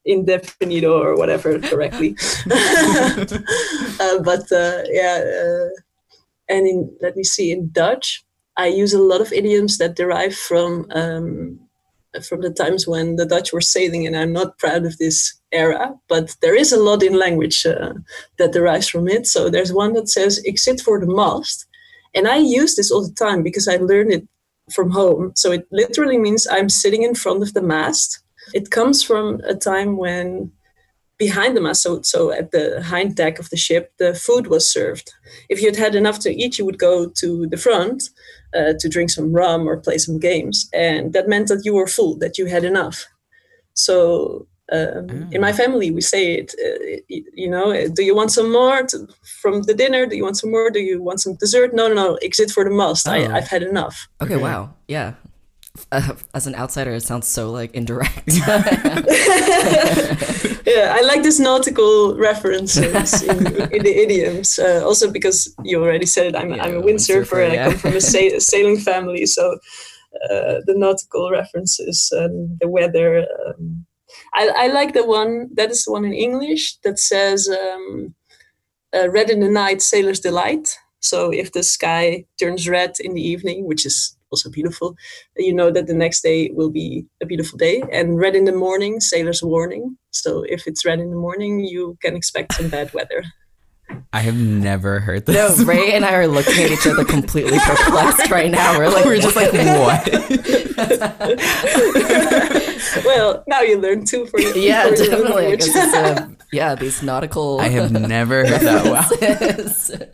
indefinido 0.08 0.98
or 0.98 1.16
whatever 1.16 1.58
correctly. 1.58 2.16
uh, 2.50 4.18
but 4.24 4.50
uh, 4.50 4.84
yeah, 4.88 5.20
uh, 5.20 5.68
and 6.48 6.66
in 6.66 6.96
let 7.02 7.14
me 7.14 7.24
see 7.24 7.52
in 7.52 7.68
Dutch, 7.72 8.24
I 8.60 8.66
use 8.66 8.92
a 8.92 9.02
lot 9.02 9.22
of 9.22 9.32
idioms 9.32 9.78
that 9.78 9.96
derive 9.96 10.36
from 10.36 10.86
um, 10.90 11.58
from 12.28 12.40
the 12.42 12.50
times 12.50 12.86
when 12.86 13.16
the 13.16 13.24
Dutch 13.24 13.52
were 13.52 13.60
sailing, 13.76 14.06
and 14.06 14.16
I'm 14.16 14.32
not 14.32 14.58
proud 14.58 14.84
of 14.84 14.98
this 14.98 15.40
era, 15.52 15.94
but 16.08 16.36
there 16.42 16.56
is 16.56 16.72
a 16.72 16.82
lot 16.82 17.02
in 17.02 17.14
language 17.18 17.64
uh, 17.64 17.94
that 18.38 18.52
derives 18.52 18.88
from 18.88 19.08
it. 19.08 19.26
So 19.26 19.48
there's 19.48 19.72
one 19.72 19.94
that 19.94 20.08
says 20.08 20.38
"Ik 20.44 20.58
zit 20.58 20.82
voor 20.82 21.00
de 21.00 21.06
mast," 21.06 21.66
and 22.14 22.26
I 22.26 22.36
use 22.60 22.74
this 22.74 22.92
all 22.92 23.02
the 23.06 23.14
time 23.14 23.42
because 23.42 23.66
I 23.66 23.76
learned 23.76 24.12
it 24.12 24.28
from 24.74 24.90
home. 24.90 25.32
So 25.34 25.52
it 25.52 25.66
literally 25.70 26.18
means 26.18 26.46
I'm 26.46 26.68
sitting 26.68 27.02
in 27.02 27.14
front 27.14 27.42
of 27.42 27.52
the 27.52 27.62
mast. 27.62 28.22
It 28.52 28.70
comes 28.70 29.02
from 29.02 29.40
a 29.44 29.54
time 29.54 29.96
when 29.96 30.52
behind 31.20 31.54
the 31.54 31.60
mast, 31.60 31.82
so, 31.82 32.00
so 32.02 32.32
at 32.32 32.50
the 32.50 32.82
hind 32.82 33.14
deck 33.14 33.38
of 33.38 33.50
the 33.50 33.56
ship, 33.66 33.92
the 33.98 34.14
food 34.14 34.46
was 34.46 34.72
served. 34.72 35.12
If 35.48 35.60
you'd 35.62 35.76
had 35.76 35.94
enough 35.94 36.18
to 36.20 36.30
eat, 36.42 36.58
you 36.58 36.64
would 36.64 36.78
go 36.78 36.94
to 37.20 37.46
the 37.52 37.58
front 37.66 37.98
uh, 38.56 38.72
to 38.80 38.88
drink 38.88 39.10
some 39.10 39.30
rum 39.40 39.68
or 39.68 39.76
play 39.76 39.98
some 39.98 40.18
games. 40.18 40.68
And 40.72 41.12
that 41.12 41.28
meant 41.28 41.48
that 41.48 41.64
you 41.66 41.74
were 41.74 41.86
full, 41.86 42.18
that 42.18 42.38
you 42.38 42.46
had 42.46 42.64
enough. 42.64 43.06
So 43.74 44.46
um, 44.72 45.06
mm. 45.08 45.34
in 45.34 45.40
my 45.40 45.52
family, 45.52 45.90
we 45.90 46.00
say 46.00 46.24
it, 46.40 46.54
uh, 46.66 47.16
you 47.42 47.50
know, 47.50 47.70
uh, 47.70 47.88
do 47.92 48.02
you 48.02 48.16
want 48.16 48.30
some 48.30 48.50
more 48.50 48.82
to, 48.90 48.96
from 49.42 49.62
the 49.62 49.74
dinner? 49.74 50.06
Do 50.06 50.16
you 50.16 50.24
want 50.24 50.38
some 50.38 50.50
more? 50.50 50.70
Do 50.70 50.80
you 50.80 51.02
want 51.02 51.20
some 51.20 51.36
dessert? 51.36 51.74
No, 51.74 51.88
no, 51.88 51.94
no, 51.94 52.16
ik 52.18 52.34
zit 52.34 52.52
voor 52.52 52.64
de 52.64 52.70
mast. 52.70 53.06
Oh. 53.06 53.14
I, 53.14 53.36
I've 53.36 53.50
had 53.50 53.62
enough. 53.62 53.96
Okay, 54.22 54.36
okay. 54.36 54.50
wow. 54.50 54.68
Yeah. 54.86 55.12
Uh, 55.92 56.14
as 56.34 56.46
an 56.46 56.54
outsider, 56.54 56.92
it 56.92 57.02
sounds 57.02 57.26
so 57.26 57.50
like 57.50 57.74
indirect. 57.74 58.22
yeah, 58.36 58.62
I 60.96 61.02
like 61.04 61.22
this 61.22 61.38
nautical 61.38 62.16
references 62.16 63.22
in, 63.22 63.46
in 63.46 63.82
the 63.82 64.02
idioms. 64.02 64.58
Uh, 64.58 64.82
also 64.84 65.10
because 65.10 65.54
you 65.64 65.82
already 65.82 66.06
said 66.06 66.26
it, 66.26 66.36
I'm, 66.36 66.52
yeah, 66.52 66.64
I'm 66.64 66.78
a 66.78 66.82
windsurfer 66.82 67.44
and 67.44 67.54
yeah. 67.54 67.66
I 67.66 67.70
come 67.70 67.78
from 67.78 67.96
a, 67.96 68.00
sa- 68.00 68.18
a 68.18 68.40
sailing 68.40 68.78
family, 68.78 69.26
so 69.26 69.58
uh, 70.24 70.60
the 70.66 70.74
nautical 70.76 71.30
references 71.30 72.10
and 72.12 72.58
the 72.60 72.68
weather. 72.68 73.26
Um, 73.46 73.86
I, 74.34 74.50
I, 74.56 74.66
like 74.66 74.92
the 74.92 75.06
one 75.06 75.48
that 75.54 75.70
is 75.70 75.84
the 75.84 75.92
one 75.92 76.04
in 76.04 76.12
English 76.12 76.76
that 76.78 76.98
says 76.98 77.48
um, 77.48 78.14
uh, 78.92 79.08
"Red 79.08 79.30
in 79.30 79.40
the 79.40 79.48
night, 79.48 79.82
sailor's 79.82 80.20
delight." 80.20 80.76
So 80.98 81.32
if 81.32 81.52
the 81.52 81.62
sky 81.62 82.26
turns 82.38 82.68
red 82.68 82.96
in 83.00 83.14
the 83.14 83.22
evening, 83.22 83.66
which 83.66 83.86
is 83.86 84.16
also 84.30 84.50
beautiful, 84.50 84.96
you 85.36 85.52
know 85.54 85.70
that 85.70 85.86
the 85.86 85.94
next 85.94 86.22
day 86.22 86.50
will 86.52 86.70
be 86.70 87.04
a 87.22 87.26
beautiful 87.26 87.56
day. 87.58 87.82
And 87.92 88.18
red 88.18 88.34
in 88.36 88.44
the 88.44 88.52
morning, 88.52 89.00
sailor's 89.00 89.42
warning. 89.42 89.96
So 90.10 90.44
if 90.48 90.66
it's 90.66 90.84
red 90.84 91.00
in 91.00 91.10
the 91.10 91.16
morning, 91.16 91.60
you 91.60 91.96
can 92.02 92.16
expect 92.16 92.54
some 92.54 92.68
bad 92.68 92.92
weather. 92.94 93.24
I 94.12 94.20
have 94.20 94.36
never 94.36 95.00
heard 95.00 95.26
this. 95.26 95.58
No, 95.58 95.64
Ray 95.72 95.92
and 95.94 96.04
I 96.04 96.14
are 96.14 96.28
looking 96.28 96.62
at 96.62 96.70
each 96.70 96.86
other 96.86 97.04
completely 97.04 97.58
perplexed 97.58 98.30
right 98.36 98.50
now. 98.50 98.78
We're 98.78 98.88
like, 98.88 99.04
We're 99.04 99.18
just 99.18 99.34
like, 99.34 99.52
what? 99.52 100.08
well, 103.04 103.44
now 103.46 103.60
you 103.62 103.78
learn 103.78 104.04
too 104.04 104.26
for 104.26 104.40
your 104.40 104.56
yeah, 104.56 104.88
for 104.88 104.94
your 104.94 105.04
own 105.04 105.10
definitely. 105.10 105.32
I 105.32 105.48
language. 105.48 105.60
guess 105.60 105.76
it's, 105.76 105.94
uh, 105.94 106.28
yeah, 106.52 106.74
these 106.74 107.02
nautical. 107.02 107.60
I 107.60 107.68
have 107.68 107.92
never 107.92 108.46
heard 108.46 108.60
that. 108.62 108.84
Wow. 110.00 110.06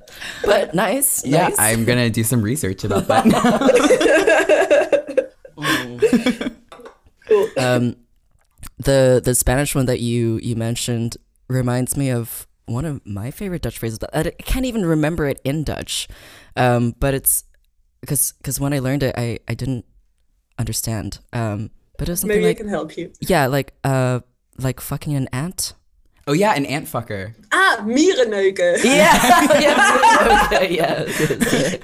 but 0.45 0.75
nice. 0.75 1.25
Yeah, 1.27 1.49
nice. 1.49 1.59
I'm 1.59 1.85
gonna 1.85 2.11
do 2.11 2.23
some 2.25 2.43
research 2.43 2.85
about 2.85 3.07
that. 3.09 3.27
Cool. 7.29 7.49
um, 7.59 7.97
the 8.79 9.21
the 9.25 9.35
Spanish 9.35 9.75
one 9.75 9.87
that 9.87 10.01
you 10.01 10.39
you 10.43 10.55
mentioned 10.55 11.17
reminds 11.49 11.97
me 11.97 12.11
of 12.11 12.47
one 12.67 12.85
of 12.85 13.05
my 13.05 13.31
favorite 13.31 13.63
Dutch 13.63 13.79
phrases. 13.79 13.99
I 14.13 14.21
I 14.21 14.31
can't 14.43 14.67
even 14.67 14.85
remember 14.87 15.27
it 15.27 15.41
in 15.45 15.65
Dutch, 15.65 16.07
um, 16.57 16.95
but 17.01 17.15
it's 17.15 17.45
because 18.01 18.33
because 18.39 18.61
when 18.61 18.73
I 18.73 18.79
learned 18.79 19.03
it, 19.03 19.15
I 19.19 19.39
I 19.49 19.55
didn't 19.55 19.85
understand. 20.59 21.19
Um, 21.33 21.71
but 21.99 22.09
it 22.09 22.13
was 22.13 22.21
something 22.21 22.37
Maybe 22.39 22.47
like 22.49 22.59
I 22.59 22.61
can 22.61 22.69
help 22.69 22.97
you. 22.97 23.13
yeah, 23.21 23.47
like 23.47 23.73
uh, 23.83 24.21
like 24.59 24.81
fucking 24.81 25.15
an 25.17 25.29
ant. 25.33 25.73
Oh 26.27 26.33
yeah, 26.33 26.55
an 26.55 26.67
ant 26.67 26.87
fucker. 26.87 27.35
Ah, 27.53 27.79
mierenneuken. 27.83 28.79
Yeah, 28.85 29.15
yeah, 29.61 30.47
okay, 30.47 30.75
yeah. 30.75 31.05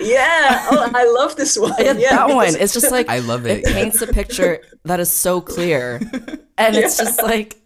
Yeah. 0.01 0.67
Oh, 0.71 0.91
I 0.95 1.05
love 1.19 1.37
this 1.37 1.57
one. 1.59 1.73
Yeah, 1.79 1.93
Yeah, 1.95 2.17
that 2.27 2.35
one. 2.35 2.55
It's 2.57 2.73
just 2.73 2.91
like 2.91 3.09
I 3.09 3.19
love 3.21 3.47
it 3.47 3.59
it. 3.61 3.65
paints 3.67 4.03
a 4.03 4.07
picture 4.07 4.61
that 4.85 5.01
is 5.01 5.11
so 5.11 5.41
clear, 5.41 6.01
and 6.59 6.77
it's 6.77 6.97
just 6.99 7.23
like, 7.23 7.57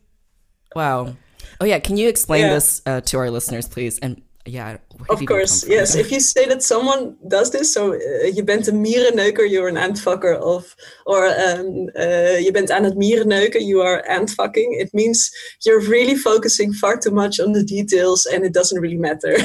wow. 0.74 1.16
Oh 1.60 1.64
yeah, 1.64 1.78
can 1.78 1.96
you 1.96 2.08
explain 2.08 2.42
Yeah. 2.44 2.54
this 2.54 2.82
uh, 2.84 3.00
to 3.00 3.18
our 3.18 3.30
listeners, 3.30 3.66
please? 3.68 3.98
And 4.00 4.20
yeah, 4.46 4.78
Of 5.08 5.24
course, 5.26 5.66
yes. 5.68 5.94
If 5.94 6.10
you 6.10 6.20
say 6.20 6.46
that 6.46 6.62
someone 6.62 7.16
does 7.28 7.50
this, 7.50 7.72
so 7.72 7.92
uh, 7.92 8.34
je 8.34 8.42
bent 8.44 8.66
een 8.66 8.80
mierenneuker, 8.80 9.46
you're 9.46 9.68
an 9.68 9.76
antfucker, 9.76 10.40
of 10.40 10.74
or 11.04 11.26
um, 11.26 11.90
uh, 11.94 12.40
je 12.40 12.50
bent 12.52 12.70
aan 12.70 12.84
het 12.84 12.96
mierenneuken, 12.96 13.66
you 13.66 13.82
are 13.82 14.08
antfucking. 14.08 14.80
It 14.80 14.92
means 14.92 15.30
you're 15.58 15.88
really 15.88 16.16
focusing 16.16 16.74
far 16.74 16.98
too 16.98 17.12
much 17.12 17.40
on 17.40 17.52
the 17.52 17.64
details, 17.64 18.26
and 18.26 18.44
it 18.44 18.52
doesn't 18.52 18.80
really 18.80 18.98
matter. 18.98 19.36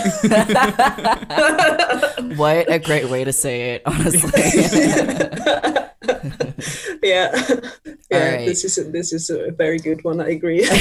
What 2.36 2.70
a 2.70 2.80
great 2.80 3.10
way 3.10 3.24
to 3.24 3.32
say 3.32 3.74
it, 3.74 3.82
honestly. 3.86 4.32
yeah, 7.04 7.32
yeah. 8.10 8.36
right. 8.36 8.46
This 8.46 8.64
is 8.64 8.78
a, 8.78 8.84
this 8.84 9.14
is 9.14 9.30
a 9.30 9.52
very 9.52 9.80
good 9.80 10.04
one. 10.04 10.22
I 10.22 10.30
agree. 10.30 10.66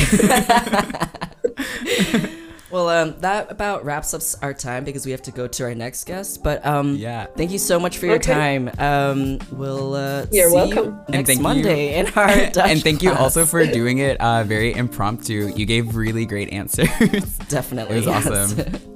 well, 2.70 2.88
um, 2.88 3.14
that 3.20 3.50
about 3.50 3.84
wraps 3.84 4.14
up 4.14 4.22
our 4.42 4.54
time 4.54 4.84
because 4.84 5.04
we 5.04 5.10
have 5.12 5.22
to 5.22 5.30
go 5.30 5.46
to 5.48 5.64
our 5.64 5.74
next 5.74 6.04
guest. 6.04 6.42
But 6.42 6.64
um, 6.64 6.94
Yeah. 6.96 7.26
thank 7.36 7.50
you 7.50 7.58
so 7.58 7.78
much 7.80 7.98
for 7.98 8.06
your 8.06 8.16
Okay. 8.16 8.32
time. 8.32 8.70
Um, 8.78 9.38
we'll 9.52 9.94
uh, 9.94 10.26
You're 10.30 10.50
see 10.50 10.54
welcome. 10.54 10.84
you 10.86 11.00
And 11.06 11.14
next 11.14 11.26
thank 11.28 11.38
you- 11.38 11.42
Monday 11.42 11.98
in 11.98 12.06
our 12.16 12.28
Dutch 12.50 12.70
and 12.70 12.82
thank 12.82 13.02
you 13.02 13.12
also 13.12 13.44
for 13.46 13.64
doing 13.66 13.98
it 13.98 14.20
uh, 14.20 14.44
very 14.44 14.72
impromptu. 14.74 15.52
You 15.54 15.66
gave 15.66 15.96
really 15.96 16.26
great 16.26 16.52
answers. 16.52 16.88
definitely. 17.48 17.96
It 17.96 18.06
was 18.06 18.24
yes. 18.24 18.26
awesome. 18.26 18.90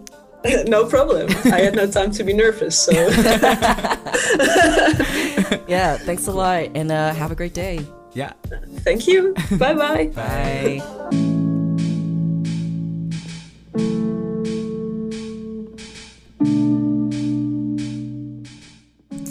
no 0.70 0.84
problem. 0.86 1.30
I 1.52 1.60
had 1.60 1.74
no 1.74 1.86
time 1.90 2.10
to 2.12 2.22
be 2.24 2.32
nervous. 2.34 2.78
So 2.78 2.92
yeah, 5.66 5.96
thanks 5.98 6.26
a 6.26 6.32
lot, 6.32 6.64
and 6.74 6.90
uh, 6.92 7.14
have 7.14 7.30
a 7.30 7.34
great 7.34 7.54
day. 7.54 7.80
yeah. 8.12 8.32
thank 8.80 9.06
you. 9.06 9.34
Bye 9.58 9.74
bye 9.74 10.06
bye. 10.14 11.30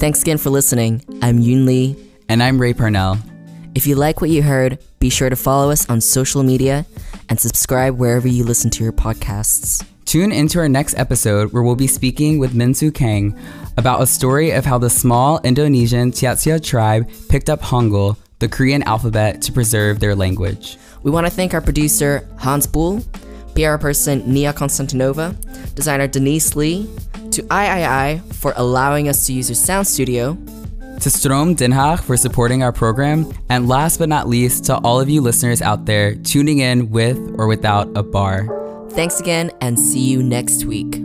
Thanks 0.04 0.22
again 0.22 0.38
for 0.38 0.50
listening. 0.50 1.02
I'm 1.22 1.40
Yoon 1.40 1.66
Lee. 1.66 1.96
And 2.28 2.44
I'm 2.44 2.60
Ray 2.60 2.74
Parnell. 2.74 3.18
If 3.74 3.88
you 3.88 3.96
like 3.96 4.20
what 4.20 4.30
you 4.30 4.44
heard, 4.44 4.78
be 5.00 5.10
sure 5.10 5.30
to 5.30 5.38
follow 5.38 5.72
us 5.72 5.90
on 5.90 6.02
social 6.02 6.44
media 6.44 6.86
and 7.30 7.40
subscribe 7.40 7.98
wherever 7.98 8.28
you 8.28 8.44
listen 8.44 8.70
to 8.72 8.84
your 8.84 8.92
podcasts. 8.92 9.82
Tune 10.04 10.34
into 10.34 10.60
our 10.60 10.68
next 10.68 11.00
episode 11.00 11.54
where 11.54 11.64
we'll 11.64 11.78
be 11.78 11.88
speaking 11.88 12.38
with 12.38 12.54
Minsu 12.54 12.94
Kang 12.94 13.34
about 13.78 14.02
a 14.02 14.06
story 14.06 14.52
of 14.52 14.66
how 14.66 14.78
the 14.78 14.90
small 14.90 15.40
Indonesian 15.46 16.12
Cia-Cia 16.12 16.60
tribe 16.60 17.10
picked 17.30 17.50
up 17.50 17.62
Hangul, 17.62 18.18
the 18.40 18.50
Korean 18.50 18.84
alphabet, 18.84 19.42
to 19.44 19.54
preserve 19.54 20.02
their 20.02 20.16
language. 20.16 20.78
We 21.04 21.12
want 21.12 21.28
to 21.28 21.32
thank 21.32 21.54
our 21.54 21.62
producer, 21.62 22.28
Hans 22.40 22.68
Buhl, 22.68 23.02
PR 23.56 23.78
person, 23.78 24.24
Nia 24.32 24.54
Konstantinova, 24.54 25.36
designer, 25.76 26.08
Denise 26.08 26.56
Lee, 26.56 26.90
to 27.32 27.42
III 27.52 28.20
for 28.34 28.54
allowing 28.56 29.10
us 29.10 29.26
to 29.28 29.34
use 29.34 29.50
your 29.50 29.56
sound 29.56 29.88
studio, 29.88 30.38
To 31.02 31.10
Stroom 31.10 31.56
Den 31.56 31.72
Haag 31.72 32.02
for 32.02 32.16
supporting 32.16 32.64
our 32.64 32.72
program, 32.72 33.32
and 33.50 33.68
last 33.68 33.98
but 33.98 34.10
not 34.10 34.28
least, 34.30 34.66
to 34.66 34.78
all 34.78 35.00
of 35.00 35.10
you 35.10 35.22
listeners 35.22 35.62
out 35.62 35.86
there 35.86 36.16
tuning 36.16 36.60
in 36.60 36.92
with 36.92 37.18
or 37.38 37.48
without 37.48 37.90
a 37.96 38.04
bar. 38.04 38.48
Thanks 38.92 39.20
again 39.20 39.52
and 39.60 39.80
see 39.80 40.00
you 40.00 40.22
next 40.22 40.66
week. 40.66 41.04